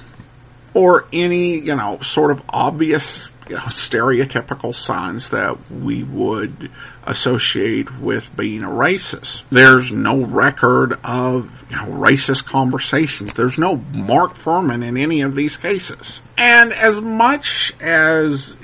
or 0.75 1.07
any, 1.13 1.59
you 1.59 1.75
know, 1.75 2.01
sort 2.01 2.31
of 2.31 2.43
obvious 2.49 3.29
stereotypical 3.51 4.75
signs 4.75 5.31
that 5.31 5.71
we 5.71 6.03
would 6.03 6.71
associate 7.05 7.99
with 8.01 8.35
being 8.37 8.63
a 8.63 8.69
racist. 8.69 9.43
There's 9.51 9.91
no 9.91 10.25
record 10.25 10.99
of 11.05 11.65
you 11.71 11.77
know, 11.77 11.87
racist 11.87 12.45
conversations. 12.45 13.35
There's 13.35 13.59
no 13.59 13.77
Mark 13.77 14.39
Fuhrman 14.39 14.87
in 14.87 14.97
any 14.97 15.23
of 15.23 15.35
these 15.35 15.57
cases. 15.57 16.21
And 16.37 16.73
as 16.73 17.01
much 17.01 17.73
as 17.81 18.57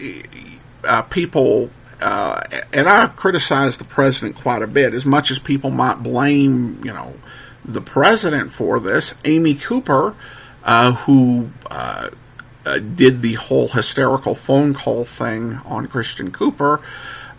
uh, 0.84 1.02
people 1.02 1.70
uh, 2.00 2.42
and 2.72 2.86
I 2.88 3.06
criticize 3.06 3.78
the 3.78 3.84
president 3.84 4.36
quite 4.36 4.62
a 4.62 4.66
bit, 4.66 4.94
as 4.94 5.04
much 5.06 5.30
as 5.30 5.38
people 5.38 5.70
might 5.70 6.02
blame, 6.02 6.82
you 6.84 6.92
know, 6.92 7.14
the 7.64 7.80
president 7.80 8.52
for 8.52 8.80
this, 8.80 9.14
Amy 9.24 9.54
Cooper, 9.54 10.14
uh, 10.62 10.92
who 10.92 11.50
uh, 11.70 12.10
uh, 12.66 12.78
did 12.78 13.22
the 13.22 13.34
whole 13.34 13.68
hysterical 13.68 14.34
phone 14.34 14.74
call 14.74 15.04
thing 15.04 15.60
on 15.64 15.86
Christian 15.86 16.32
Cooper 16.32 16.82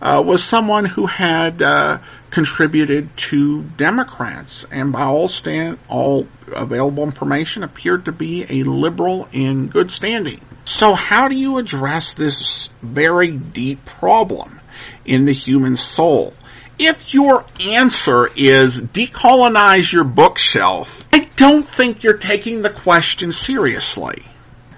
uh, 0.00 0.22
was 0.24 0.42
someone 0.42 0.84
who 0.84 1.06
had 1.06 1.60
uh, 1.60 1.98
contributed 2.30 3.14
to 3.16 3.62
Democrats, 3.62 4.64
and 4.70 4.92
by 4.92 5.02
all 5.02 5.28
stand 5.28 5.78
all 5.88 6.26
available 6.52 7.02
information, 7.02 7.62
appeared 7.62 8.04
to 8.04 8.12
be 8.12 8.46
a 8.48 8.62
liberal 8.62 9.28
in 9.32 9.68
good 9.68 9.90
standing. 9.90 10.40
So, 10.64 10.94
how 10.94 11.28
do 11.28 11.34
you 11.34 11.58
address 11.58 12.12
this 12.12 12.68
very 12.82 13.32
deep 13.32 13.84
problem 13.84 14.60
in 15.04 15.24
the 15.24 15.32
human 15.32 15.76
soul? 15.76 16.34
If 16.78 17.12
your 17.12 17.44
answer 17.58 18.30
is 18.36 18.80
decolonize 18.80 19.92
your 19.92 20.04
bookshelf, 20.04 20.88
I 21.12 21.28
don't 21.34 21.66
think 21.66 22.04
you're 22.04 22.18
taking 22.18 22.62
the 22.62 22.70
question 22.70 23.32
seriously. 23.32 24.24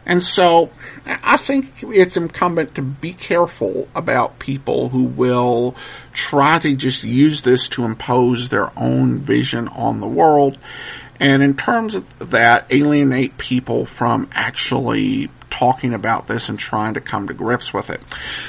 And 0.06 0.22
so 0.22 0.70
I 1.06 1.36
think 1.36 1.72
it's 1.82 2.16
incumbent 2.16 2.76
to 2.76 2.82
be 2.82 3.12
careful 3.12 3.88
about 3.94 4.38
people 4.38 4.88
who 4.88 5.04
will 5.04 5.76
try 6.12 6.58
to 6.58 6.74
just 6.74 7.04
use 7.04 7.42
this 7.42 7.68
to 7.70 7.84
impose 7.84 8.48
their 8.48 8.70
own 8.78 9.18
vision 9.18 9.68
on 9.68 10.00
the 10.00 10.08
world. 10.08 10.58
And 11.18 11.42
in 11.42 11.56
terms 11.56 11.94
of 11.94 12.30
that, 12.30 12.66
alienate 12.70 13.36
people 13.36 13.84
from 13.84 14.30
actually 14.32 15.30
talking 15.50 15.92
about 15.92 16.26
this 16.28 16.48
and 16.48 16.58
trying 16.58 16.94
to 16.94 17.00
come 17.00 17.26
to 17.26 17.34
grips 17.34 17.74
with 17.74 17.90
it. 17.90 18.00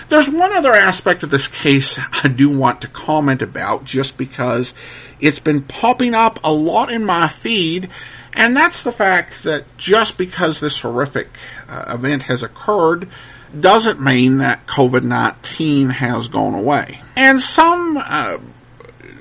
There's 0.07 0.29
one 0.29 0.53
other 0.53 0.73
aspect 0.73 1.23
of 1.23 1.29
this 1.29 1.47
case 1.47 1.99
I 2.23 2.27
do 2.27 2.49
want 2.49 2.81
to 2.81 2.87
comment 2.87 3.41
about 3.41 3.83
just 3.83 4.17
because 4.17 4.73
it's 5.19 5.39
been 5.39 5.63
popping 5.63 6.13
up 6.13 6.39
a 6.43 6.53
lot 6.53 6.91
in 6.91 7.03
my 7.03 7.27
feed 7.27 7.89
and 8.33 8.55
that's 8.55 8.83
the 8.83 8.91
fact 8.91 9.43
that 9.43 9.65
just 9.77 10.17
because 10.17 10.59
this 10.59 10.79
horrific 10.79 11.27
uh, 11.67 11.95
event 11.95 12.23
has 12.23 12.43
occurred 12.43 13.09
doesn't 13.57 13.99
mean 13.99 14.37
that 14.37 14.65
COVID-19 14.65 15.91
has 15.91 16.27
gone 16.27 16.53
away. 16.53 17.01
And 17.17 17.39
some 17.39 17.97
uh, 17.97 18.37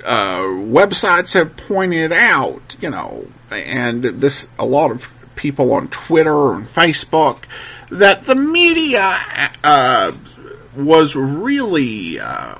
uh, 0.05 0.43
websites 0.43 1.33
have 1.33 1.57
pointed 1.57 2.13
out, 2.13 2.77
you 2.81 2.91
know, 2.91 3.27
and 3.51 4.05
this, 4.05 4.47
a 4.59 4.65
lot 4.65 4.93
of 4.93 5.13
people 5.35 5.73
on 5.73 5.89
Twitter 5.89 6.53
and 6.53 6.69
Facebook, 6.69 7.39
that 7.91 8.25
the 8.25 8.37
media 8.37 9.19
uh, 9.65 10.13
was 10.77 11.17
really 11.17 12.21
uh, 12.21 12.55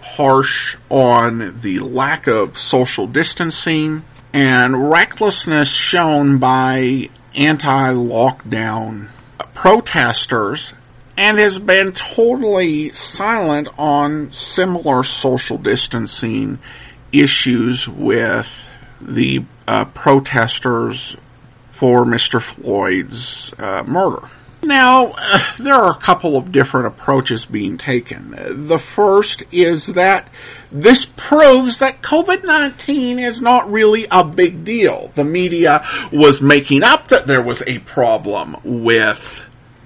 harsh 0.00 0.76
on 0.90 1.60
the 1.60 1.78
lack 1.78 2.26
of 2.26 2.58
social 2.58 3.06
distancing 3.06 4.02
and 4.34 4.90
recklessness 4.90 5.72
shown 5.72 6.38
by 6.38 7.08
anti-lockdown 7.36 9.08
protesters 9.54 10.74
and 11.16 11.38
has 11.38 11.56
been 11.56 11.92
totally 11.92 12.90
silent 12.90 13.68
on 13.78 14.32
similar 14.32 15.04
social 15.04 15.56
distancing 15.56 16.58
issues 17.12 17.88
with 17.88 18.52
the 19.00 19.44
uh, 19.68 19.84
protesters 19.84 21.16
for 21.70 22.04
Mr. 22.04 22.42
Floyd's 22.42 23.52
uh, 23.56 23.84
murder. 23.86 24.28
Now, 24.64 25.14
uh, 25.16 25.38
there 25.58 25.74
are 25.74 25.92
a 25.92 26.00
couple 26.00 26.36
of 26.36 26.52
different 26.52 26.88
approaches 26.88 27.44
being 27.44 27.78
taken. 27.78 28.34
The 28.68 28.78
first 28.78 29.42
is 29.52 29.86
that 29.88 30.28
this 30.72 31.04
proves 31.04 31.78
that 31.78 32.02
COVID-19 32.02 33.22
is 33.22 33.40
not 33.40 33.70
really 33.70 34.06
a 34.10 34.24
big 34.24 34.64
deal. 34.64 35.12
The 35.14 35.24
media 35.24 35.86
was 36.12 36.40
making 36.40 36.82
up 36.82 37.08
that 37.08 37.26
there 37.26 37.42
was 37.42 37.62
a 37.66 37.78
problem 37.78 38.56
with 38.64 39.22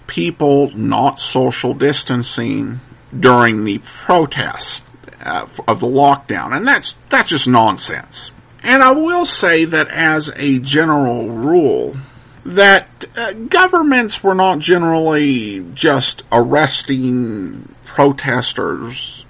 people 0.06 0.70
not 0.76 1.20
social 1.20 1.74
distancing 1.74 2.80
during 3.18 3.64
the 3.64 3.78
protest 3.78 4.84
uh, 5.20 5.46
of 5.66 5.80
the 5.80 5.86
lockdown, 5.86 6.56
and 6.56 6.66
that's 6.66 6.94
that's 7.08 7.28
just 7.28 7.46
nonsense. 7.46 8.30
And 8.62 8.82
I 8.82 8.92
will 8.92 9.26
say 9.26 9.66
that 9.66 9.88
as 9.88 10.28
a 10.34 10.58
general 10.58 11.30
rule, 11.30 11.96
that 12.44 13.04
uh, 13.16 13.32
governments 13.32 14.22
were 14.22 14.34
not 14.34 14.58
generally 14.58 15.64
just 15.74 16.22
arresting 16.30 17.74
protesters, 17.84 19.24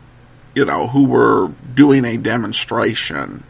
you 0.55 0.65
know, 0.65 0.87
who 0.87 1.07
were 1.07 1.49
doing 1.75 2.05
a 2.05 2.17
demonstration 2.17 3.43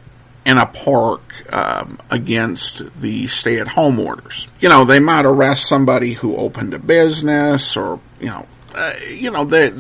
in 0.47 0.59
a 0.59 0.67
park 0.67 1.21
um, 1.53 1.99
against 2.11 2.83
the 3.01 3.27
stay-at-home 3.27 3.99
orders. 4.01 4.49
You 4.61 4.69
know, 4.69 4.85
they 4.85 5.01
might 5.01 5.27
arrest 5.27 5.69
somebody 5.69 6.15
who 6.15 6.37
opened 6.37 6.75
a 6.75 6.79
business, 6.79 7.77
or 7.77 8.01
you 8.21 8.29
know, 8.29 8.47
uh, 8.79 8.95
you 9.09 9.31
know, 9.31 9.45
they 9.45 9.73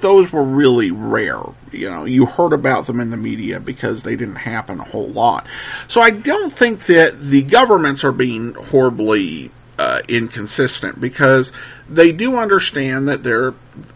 those 0.00 0.32
were 0.32 0.44
really 0.44 0.90
rare. 0.90 1.42
You 1.72 1.90
know, 1.90 2.04
you 2.04 2.24
heard 2.24 2.52
about 2.52 2.86
them 2.86 3.00
in 3.00 3.10
the 3.10 3.16
media 3.16 3.60
because 3.60 4.02
they 4.02 4.16
didn't 4.16 4.36
happen 4.36 4.80
a 4.80 4.84
whole 4.84 5.08
lot. 5.08 5.46
So 5.88 6.00
I 6.00 6.10
don't 6.10 6.52
think 6.52 6.86
that 6.86 7.20
the 7.20 7.42
governments 7.42 8.04
are 8.04 8.12
being 8.12 8.54
horribly 8.54 9.50
uh, 9.78 10.02
inconsistent 10.08 11.00
because 11.00 11.52
they 11.88 12.12
do 12.12 12.36
understand 12.36 13.08
that 13.08 13.22
there, 13.22 13.54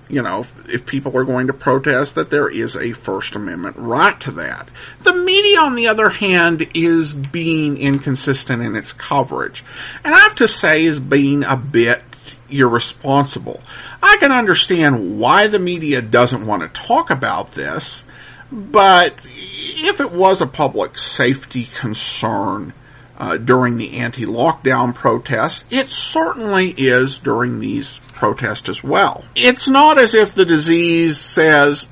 you 0.09 0.23
know, 0.23 0.47
if 0.69 0.87
people 0.87 1.17
are 1.17 1.25
going 1.25 1.49
to 1.49 1.53
protest, 1.53 2.15
that 2.15 2.31
there 2.31 2.49
is 2.49 2.75
a 2.75 2.93
First 2.93 3.35
Amendment 3.35 3.77
right 3.79 4.19
to 4.21 4.33
that. 4.33 4.69
The 5.03 5.15
media, 5.15 5.61
on 5.61 5.75
the 5.75 5.89
other 5.89 6.09
hand, 6.09 6.69
is 6.75 7.13
being 7.13 7.77
inconsistent 7.79 8.63
in 8.63 8.77
its 8.77 8.93
coverage. 8.93 9.65
And 10.05 10.15
I 10.15 10.19
have 10.21 10.37
to 10.37 10.49
say 10.49 10.85
is 10.85 11.01
being 11.01 11.45
a 11.45 11.57
bit 11.57 12.03
irresponsible. 12.53 13.61
I 14.03 14.17
can 14.19 14.33
understand 14.33 15.19
why 15.19 15.47
the 15.47 15.59
media 15.59 16.03
doesn't 16.03 16.47
want 16.47 16.63
to 16.63 16.69
talk 16.69 17.11
about 17.11 17.53
this, 17.53 18.03
but 18.51 19.15
if 19.25 20.01
it 20.01 20.13
was 20.13 20.41
a 20.41 20.47
public 20.47 20.99
safety 20.99 21.69
concern 21.81 22.73
uh, 23.17 23.37
during 23.37 23.77
the 23.77 23.99
anti-lockdown 23.99 24.95
protests, 24.95 25.65
it 25.71 25.89
certainly 25.89 26.71
is 26.71 27.19
during 27.19 27.61
these 27.61 27.99
protests 28.15 28.69
as 28.69 28.85
well. 28.85 29.25
It's 29.35 29.69
not 29.69 29.99
as 29.99 30.15
if 30.15 30.35
the 30.35 30.45
disease 30.45 31.21
says, 31.21 31.87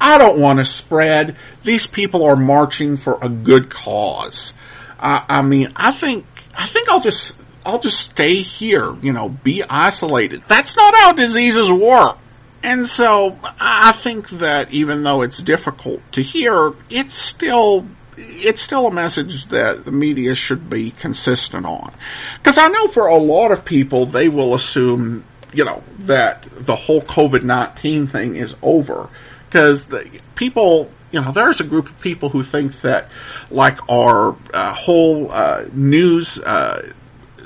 I 0.00 0.18
don't 0.18 0.38
want 0.38 0.58
to 0.58 0.64
spread. 0.64 1.36
These 1.62 1.86
people 1.86 2.24
are 2.24 2.36
marching 2.36 2.96
for 2.96 3.18
a 3.20 3.28
good 3.28 3.70
cause. 3.70 4.52
Uh, 4.98 5.24
I 5.28 5.42
mean, 5.42 5.72
I 5.76 5.92
think 5.92 6.26
I 6.56 6.66
think 6.66 6.88
I'll 6.88 7.00
just 7.00 7.36
I'll 7.64 7.80
just 7.80 7.98
stay 8.10 8.42
here, 8.42 8.94
you 9.02 9.12
know, 9.12 9.28
be 9.28 9.62
isolated. 9.62 10.42
That's 10.48 10.76
not 10.76 10.94
how 10.94 11.12
diseases 11.12 11.70
work. 11.70 12.18
And 12.62 12.86
so 12.86 13.38
I 13.60 13.92
think 13.92 14.30
that 14.30 14.72
even 14.72 15.02
though 15.02 15.22
it's 15.22 15.38
difficult 15.38 16.00
to 16.12 16.22
hear, 16.22 16.72
it's 16.88 17.14
still 17.14 17.86
it's 18.16 18.60
still 18.60 18.86
a 18.86 18.92
message 18.92 19.46
that 19.46 19.84
the 19.84 19.92
media 19.92 20.34
should 20.34 20.70
be 20.70 20.90
consistent 20.92 21.66
on. 21.66 21.92
Because 22.38 22.58
I 22.58 22.68
know 22.68 22.88
for 22.88 23.08
a 23.08 23.16
lot 23.16 23.52
of 23.52 23.64
people, 23.64 24.06
they 24.06 24.28
will 24.28 24.54
assume, 24.54 25.24
you 25.52 25.64
know, 25.64 25.82
that 26.00 26.46
the 26.52 26.76
whole 26.76 27.02
COVID-19 27.02 28.10
thing 28.10 28.36
is 28.36 28.54
over. 28.62 29.08
Because 29.48 29.86
people, 30.34 30.90
you 31.10 31.20
know, 31.20 31.32
there's 31.32 31.60
a 31.60 31.64
group 31.64 31.88
of 31.88 32.00
people 32.00 32.28
who 32.28 32.42
think 32.42 32.80
that, 32.82 33.10
like, 33.50 33.90
our 33.90 34.36
uh, 34.52 34.74
whole 34.74 35.30
uh, 35.30 35.64
news 35.72 36.38
uh, 36.38 36.92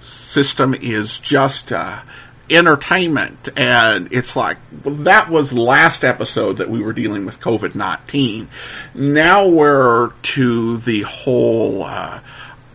system 0.01 0.75
is 0.75 1.19
just 1.19 1.73
uh, 1.73 2.03
entertainment. 2.51 3.49
And 3.57 4.13
it's 4.13 4.37
like 4.37 4.59
well, 4.85 4.95
that 4.97 5.31
was 5.31 5.53
last 5.53 6.05
episode 6.05 6.59
that 6.59 6.71
we 6.71 6.83
were 6.83 6.93
dealing 6.93 7.27
with 7.27 7.41
COVID-19 7.41 8.49
now 8.95 9.49
we're 9.49 10.11
to 10.23 10.79
the 10.79 11.03
whole 11.03 11.83
uh, 11.83 12.21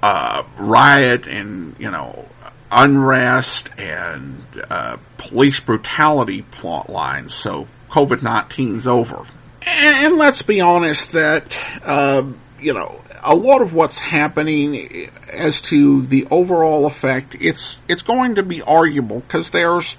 uh, 0.02 0.44
riot 0.58 1.28
and 1.28 1.76
you 1.80 1.92
know 1.92 2.28
unrest 2.72 3.70
and 3.78 4.44
uh, 4.70 4.98
police 5.18 5.60
brutality 5.60 6.42
plot 6.42 6.90
lines 6.90 7.34
so 7.34 7.68
COVID-19's 7.90 8.88
over. 8.88 9.26
And, 9.62 9.96
and, 10.06 10.18
let's 10.18 10.42
be 10.42 10.60
honest 10.60 11.12
that 11.12 11.56
uh, 11.84 12.24
you 12.64 12.74
know 12.74 13.02
a 13.24 13.36
lot 13.36 13.62
of 13.62 13.74
what's 13.74 13.98
happening 13.98 15.10
as 15.32 15.62
to 15.62 16.02
the 16.04 16.28
overall 16.30 16.86
effect, 16.86 17.36
it's 17.40 17.78
it's 17.88 18.02
going 18.02 18.36
to 18.36 18.44
be 18.44 18.62
arguable 18.62 19.22
because 19.22 19.50
there's, 19.50 19.98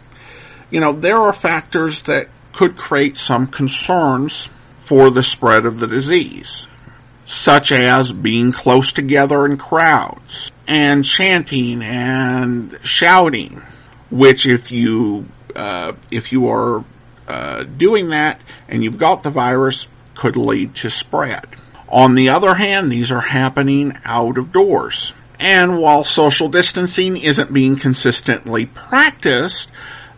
you 0.70 0.81
know, 0.81 0.92
there 0.92 1.16
are 1.16 1.33
factors 1.33 2.03
that 2.03 2.29
could 2.53 2.77
create 2.77 3.16
some 3.16 3.46
concerns 3.46 4.48
for 4.79 5.11
the 5.11 5.22
spread 5.22 5.66
of 5.66 5.79
the 5.79 5.87
disease, 5.87 6.66
such 7.24 7.72
as 7.72 8.12
being 8.12 8.53
close 8.53 8.92
together 8.92 9.46
in 9.46 9.57
crowds 9.57 10.53
and 10.68 11.05
chanting 11.05 11.83
and 11.83 12.79
shouting, 12.83 13.62
which 14.11 14.46
if 14.46 14.70
you 14.70 15.27
uh, 15.57 15.92
if 16.11 16.33
you 16.33 16.48
are 16.48 16.85
uh, 17.27 17.62
doing 17.64 18.11
that 18.11 18.40
and 18.68 18.85
you've 18.85 18.98
got 18.98 19.22
the 19.22 19.31
virus 19.31 19.87
could 20.14 20.37
lead 20.37 20.74
to 20.74 20.90
spread. 20.90 21.46
On 21.94 22.16
the 22.16 22.30
other 22.30 22.57
hand, 22.57 22.90
these 22.90 23.12
are 23.12 23.20
happening 23.20 23.96
out 24.04 24.37
of 24.37 24.50
doors. 24.50 25.14
And 25.38 25.78
while 25.78 26.02
social 26.02 26.48
distancing 26.48 27.16
isn't 27.16 27.52
being 27.52 27.76
consistently 27.76 28.66
practiced, 28.66 29.68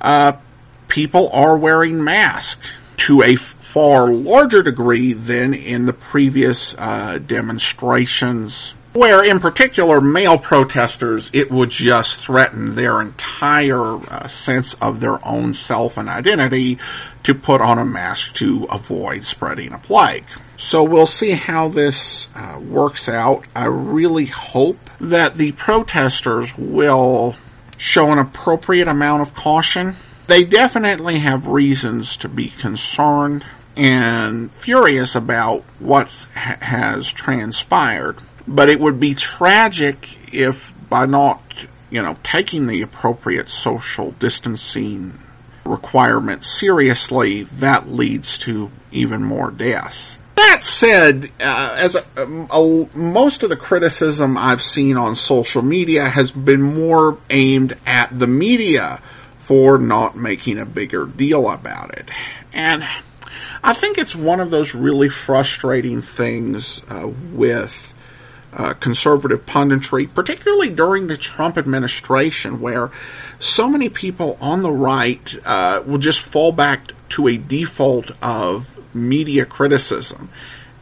uh, 0.01 0.39
people 0.89 1.29
are 1.35 1.59
wearing 1.59 2.03
masks 2.03 2.67
to 2.97 3.23
a 3.23 3.37
far 3.37 4.11
larger 4.11 4.63
degree 4.63 5.13
than 5.13 5.53
in 5.53 5.85
the 5.85 5.93
previous 5.93 6.75
uh, 6.79 7.19
demonstrations 7.19 8.75
where 8.95 9.23
in 9.23 9.39
particular 9.39 10.01
male 10.01 10.39
protesters 10.39 11.29
it 11.35 11.51
would 11.51 11.69
just 11.69 12.19
threaten 12.23 12.75
their 12.75 13.03
entire 13.03 13.97
uh, 13.97 14.27
sense 14.29 14.73
of 14.81 15.01
their 15.01 15.23
own 15.23 15.53
self 15.53 15.99
and 15.99 16.09
identity 16.09 16.79
to 17.23 17.35
put 17.35 17.61
on 17.61 17.79
a 17.79 17.85
mask 17.85 18.33
to 18.33 18.67
avoid 18.71 19.23
spreading 19.23 19.75
a 19.75 19.79
plague. 19.79 20.25
So 20.59 20.85
we'll 20.85 21.07
see 21.07 21.33
how 21.33 21.69
this 21.69 22.29
uh, 22.35 22.59
works 22.61 23.09
out. 23.09 23.45
I 23.55 23.67
really 23.67 24.27
hope 24.27 24.79
that 25.01 25.37
the 25.37 25.53
protesters 25.53 26.57
will 26.57 27.37
show 27.77 28.11
an 28.11 28.19
appropriate 28.19 28.89
amount 28.89 29.23
of 29.23 29.35
caution. 29.35 29.97
They 30.27 30.45
definitely 30.45 31.19
have 31.19 31.47
reasons 31.47 32.17
to 32.19 32.29
be 32.29 32.49
concerned 32.49 33.45
and 33.77 34.51
furious 34.55 35.15
about 35.15 35.63
what 35.79 36.09
ha- 36.35 36.59
has 36.61 37.07
transpired. 37.07 38.17
But 38.49 38.71
it 38.71 38.81
would 38.81 38.99
be 38.99 39.15
tragic 39.15 40.09
if 40.33 40.73
by 40.89 41.05
not, 41.07 41.43
you 41.91 42.01
know, 42.01 42.17
taking 42.23 42.67
the 42.67 42.83
appropriate 42.83 43.49
social 43.49 44.13
distancing 44.13 45.19
requirements 45.65 46.59
seriously, 46.59 47.43
that 47.59 47.89
leads 47.89 48.39
to 48.39 48.71
even 48.93 49.23
more 49.23 49.51
deaths. 49.51 50.17
That 50.37 50.63
said, 50.63 51.31
uh, 51.41 51.79
as 51.81 51.95
a, 51.95 52.05
a, 52.17 52.89
most 52.95 53.43
of 53.43 53.49
the 53.49 53.57
criticism 53.57 54.37
I've 54.37 54.63
seen 54.63 54.97
on 54.97 55.17
social 55.17 55.63
media 55.63 56.09
has 56.09 56.31
been 56.31 56.63
more 56.63 57.19
aimed 57.31 57.77
at 57.87 58.17
the 58.17 58.27
media 58.27 59.01
for 59.47 59.79
not 59.79 60.17
making 60.17 60.59
a 60.59 60.67
bigger 60.67 61.07
deal 61.07 61.49
about 61.51 61.97
it. 61.97 62.11
And 62.53 62.85
I 63.63 63.73
think 63.73 63.97
it's 63.99 64.15
one 64.15 64.41
of 64.41 64.51
those 64.51 64.75
really 64.75 65.09
frustrating 65.09 66.03
things 66.03 66.83
uh, 66.89 67.09
with 67.33 67.95
uh, 68.53 68.75
conservative 68.75 69.47
punditry, 69.47 70.13
particularly 70.13 70.71
during 70.71 71.07
the 71.07 71.17
Trump 71.17 71.59
administration, 71.59 72.61
where 72.61 72.91
so 73.39 73.69
many 73.69 73.89
people 73.89 74.37
on 74.41 74.63
the 74.63 74.71
right 74.71 75.35
uh, 75.45 75.83
will 75.87 75.99
just 75.99 76.21
fall 76.21 76.53
back 76.53 76.93
to 77.11 77.29
a 77.29 77.37
default 77.37 78.11
of 78.23 78.67
media 78.97 79.45
criticism. 79.45 80.31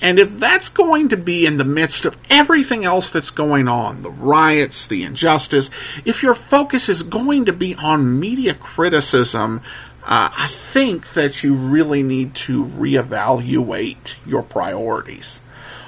And 0.00 0.18
if 0.18 0.38
that's 0.38 0.68
going 0.68 1.10
to 1.10 1.16
be 1.16 1.46
in 1.46 1.56
the 1.56 1.64
midst 1.64 2.04
of 2.04 2.16
everything 2.28 2.84
else 2.84 3.10
that's 3.10 3.30
going 3.30 3.68
on, 3.68 4.02
the 4.02 4.10
riots, 4.10 4.86
the 4.88 5.04
injustice, 5.04 5.70
if 6.04 6.22
your 6.22 6.34
focus 6.34 6.88
is 6.88 7.02
going 7.02 7.46
to 7.46 7.52
be 7.52 7.74
on 7.74 8.18
media 8.20 8.54
criticism, 8.54 9.62
uh, 10.02 10.28
I 10.36 10.48
think 10.72 11.14
that 11.14 11.42
you 11.42 11.54
really 11.54 12.02
need 12.02 12.34
to 12.34 12.64
reevaluate 12.64 14.14
your 14.26 14.42
priorities. 14.42 15.40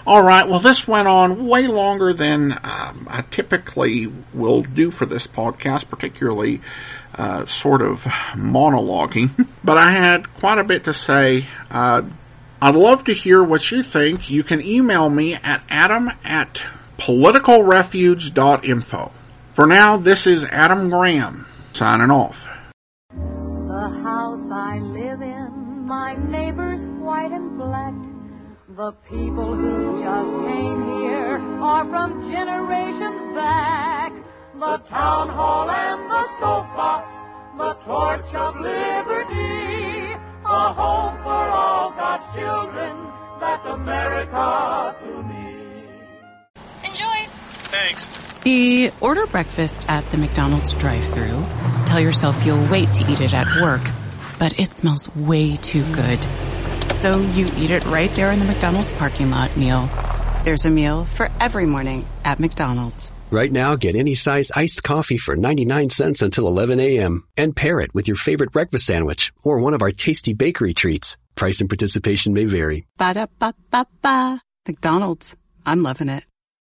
All 0.06 0.22
right. 0.22 0.48
Well, 0.48 0.60
this 0.60 0.86
went 0.86 1.08
on 1.08 1.48
way 1.48 1.66
longer 1.66 2.12
than 2.12 2.52
um, 2.52 3.08
I 3.10 3.24
typically 3.28 4.06
will 4.32 4.62
do 4.62 4.92
for 4.92 5.04
this 5.04 5.26
podcast, 5.26 5.88
particularly 5.90 6.60
uh, 7.18 7.46
sort 7.46 7.82
of 7.82 8.02
monologuing, 8.34 9.48
but 9.64 9.76
I 9.78 9.92
had 9.92 10.32
quite 10.34 10.58
a 10.58 10.64
bit 10.64 10.84
to 10.84 10.94
say. 10.94 11.46
Uh, 11.70 12.02
I'd 12.60 12.74
love 12.74 13.04
to 13.04 13.12
hear 13.12 13.40
what 13.42 13.70
you 13.70 13.82
think. 13.82 14.28
You 14.30 14.42
can 14.42 14.62
email 14.62 15.08
me 15.10 15.34
at 15.34 15.62
adam 15.68 16.10
at 16.24 16.58
politicalrefuge.info. 16.98 19.12
For 19.52 19.66
now, 19.66 19.98
this 19.98 20.26
is 20.26 20.44
Adam 20.44 20.88
Graham 20.90 21.46
signing 21.72 22.10
off. 22.10 22.38
The 23.10 23.88
house 24.02 24.50
I 24.50 24.78
live 24.78 25.22
in, 25.22 25.86
my 25.86 26.14
neighbors 26.14 26.82
white 27.00 27.32
and 27.32 27.58
black. 27.58 27.94
The 28.76 28.92
people 29.08 29.54
who 29.54 30.02
just 30.02 30.32
came 30.52 30.84
here 30.98 31.38
are 31.62 31.86
from 31.86 32.30
generations 32.30 33.34
back. 33.34 34.05
The 34.58 34.78
town 34.88 35.28
hall 35.28 35.68
and 35.68 36.10
the 36.10 36.24
soapbox, 36.38 37.12
the 37.58 37.74
torch 37.84 38.34
of 38.34 38.56
liberty. 38.58 40.16
A 40.46 40.72
home 40.72 41.16
for 41.22 41.28
all 41.28 41.90
God's 41.90 42.34
children, 42.34 42.96
that's 43.38 43.66
America 43.66 44.96
to 45.02 45.22
me. 45.24 45.88
Enjoy! 46.86 47.28
Thanks. 47.68 48.08
The 48.44 48.92
order 49.02 49.26
breakfast 49.26 49.84
at 49.90 50.08
the 50.10 50.16
McDonald's 50.16 50.72
drive-thru. 50.72 51.44
Tell 51.84 52.00
yourself 52.00 52.46
you'll 52.46 52.66
wait 52.70 52.94
to 52.94 53.12
eat 53.12 53.20
it 53.20 53.34
at 53.34 53.60
work, 53.60 53.82
but 54.38 54.58
it 54.58 54.72
smells 54.72 55.14
way 55.14 55.58
too 55.58 55.84
good. 55.92 56.18
So 56.94 57.18
you 57.18 57.50
eat 57.58 57.70
it 57.70 57.84
right 57.84 58.10
there 58.12 58.32
in 58.32 58.38
the 58.38 58.46
McDonald's 58.46 58.94
parking 58.94 59.30
lot 59.30 59.54
meal. 59.54 59.90
There's 60.44 60.64
a 60.64 60.70
meal 60.70 61.04
for 61.04 61.28
every 61.40 61.66
morning 61.66 62.06
at 62.24 62.40
McDonald's. 62.40 63.12
Right 63.30 63.50
now, 63.50 63.74
get 63.74 63.96
any 63.96 64.14
size 64.14 64.52
iced 64.54 64.84
coffee 64.84 65.18
for 65.18 65.34
99 65.34 65.90
cents 65.90 66.22
until 66.22 66.46
11 66.46 66.78
a.m. 66.78 67.26
and 67.36 67.56
pair 67.56 67.80
it 67.80 67.92
with 67.92 68.06
your 68.06 68.16
favorite 68.16 68.52
breakfast 68.52 68.86
sandwich 68.86 69.32
or 69.42 69.58
one 69.58 69.74
of 69.74 69.82
our 69.82 69.90
tasty 69.90 70.32
bakery 70.32 70.74
treats. 70.74 71.16
Price 71.34 71.60
and 71.60 71.68
participation 71.68 72.34
may 72.34 72.44
vary. 72.44 72.86
Ba-da-ba-ba-ba. 72.98 74.40
McDonald's. 74.68 75.36
I'm 75.64 75.82
loving 75.82 76.08
it. 76.08 76.24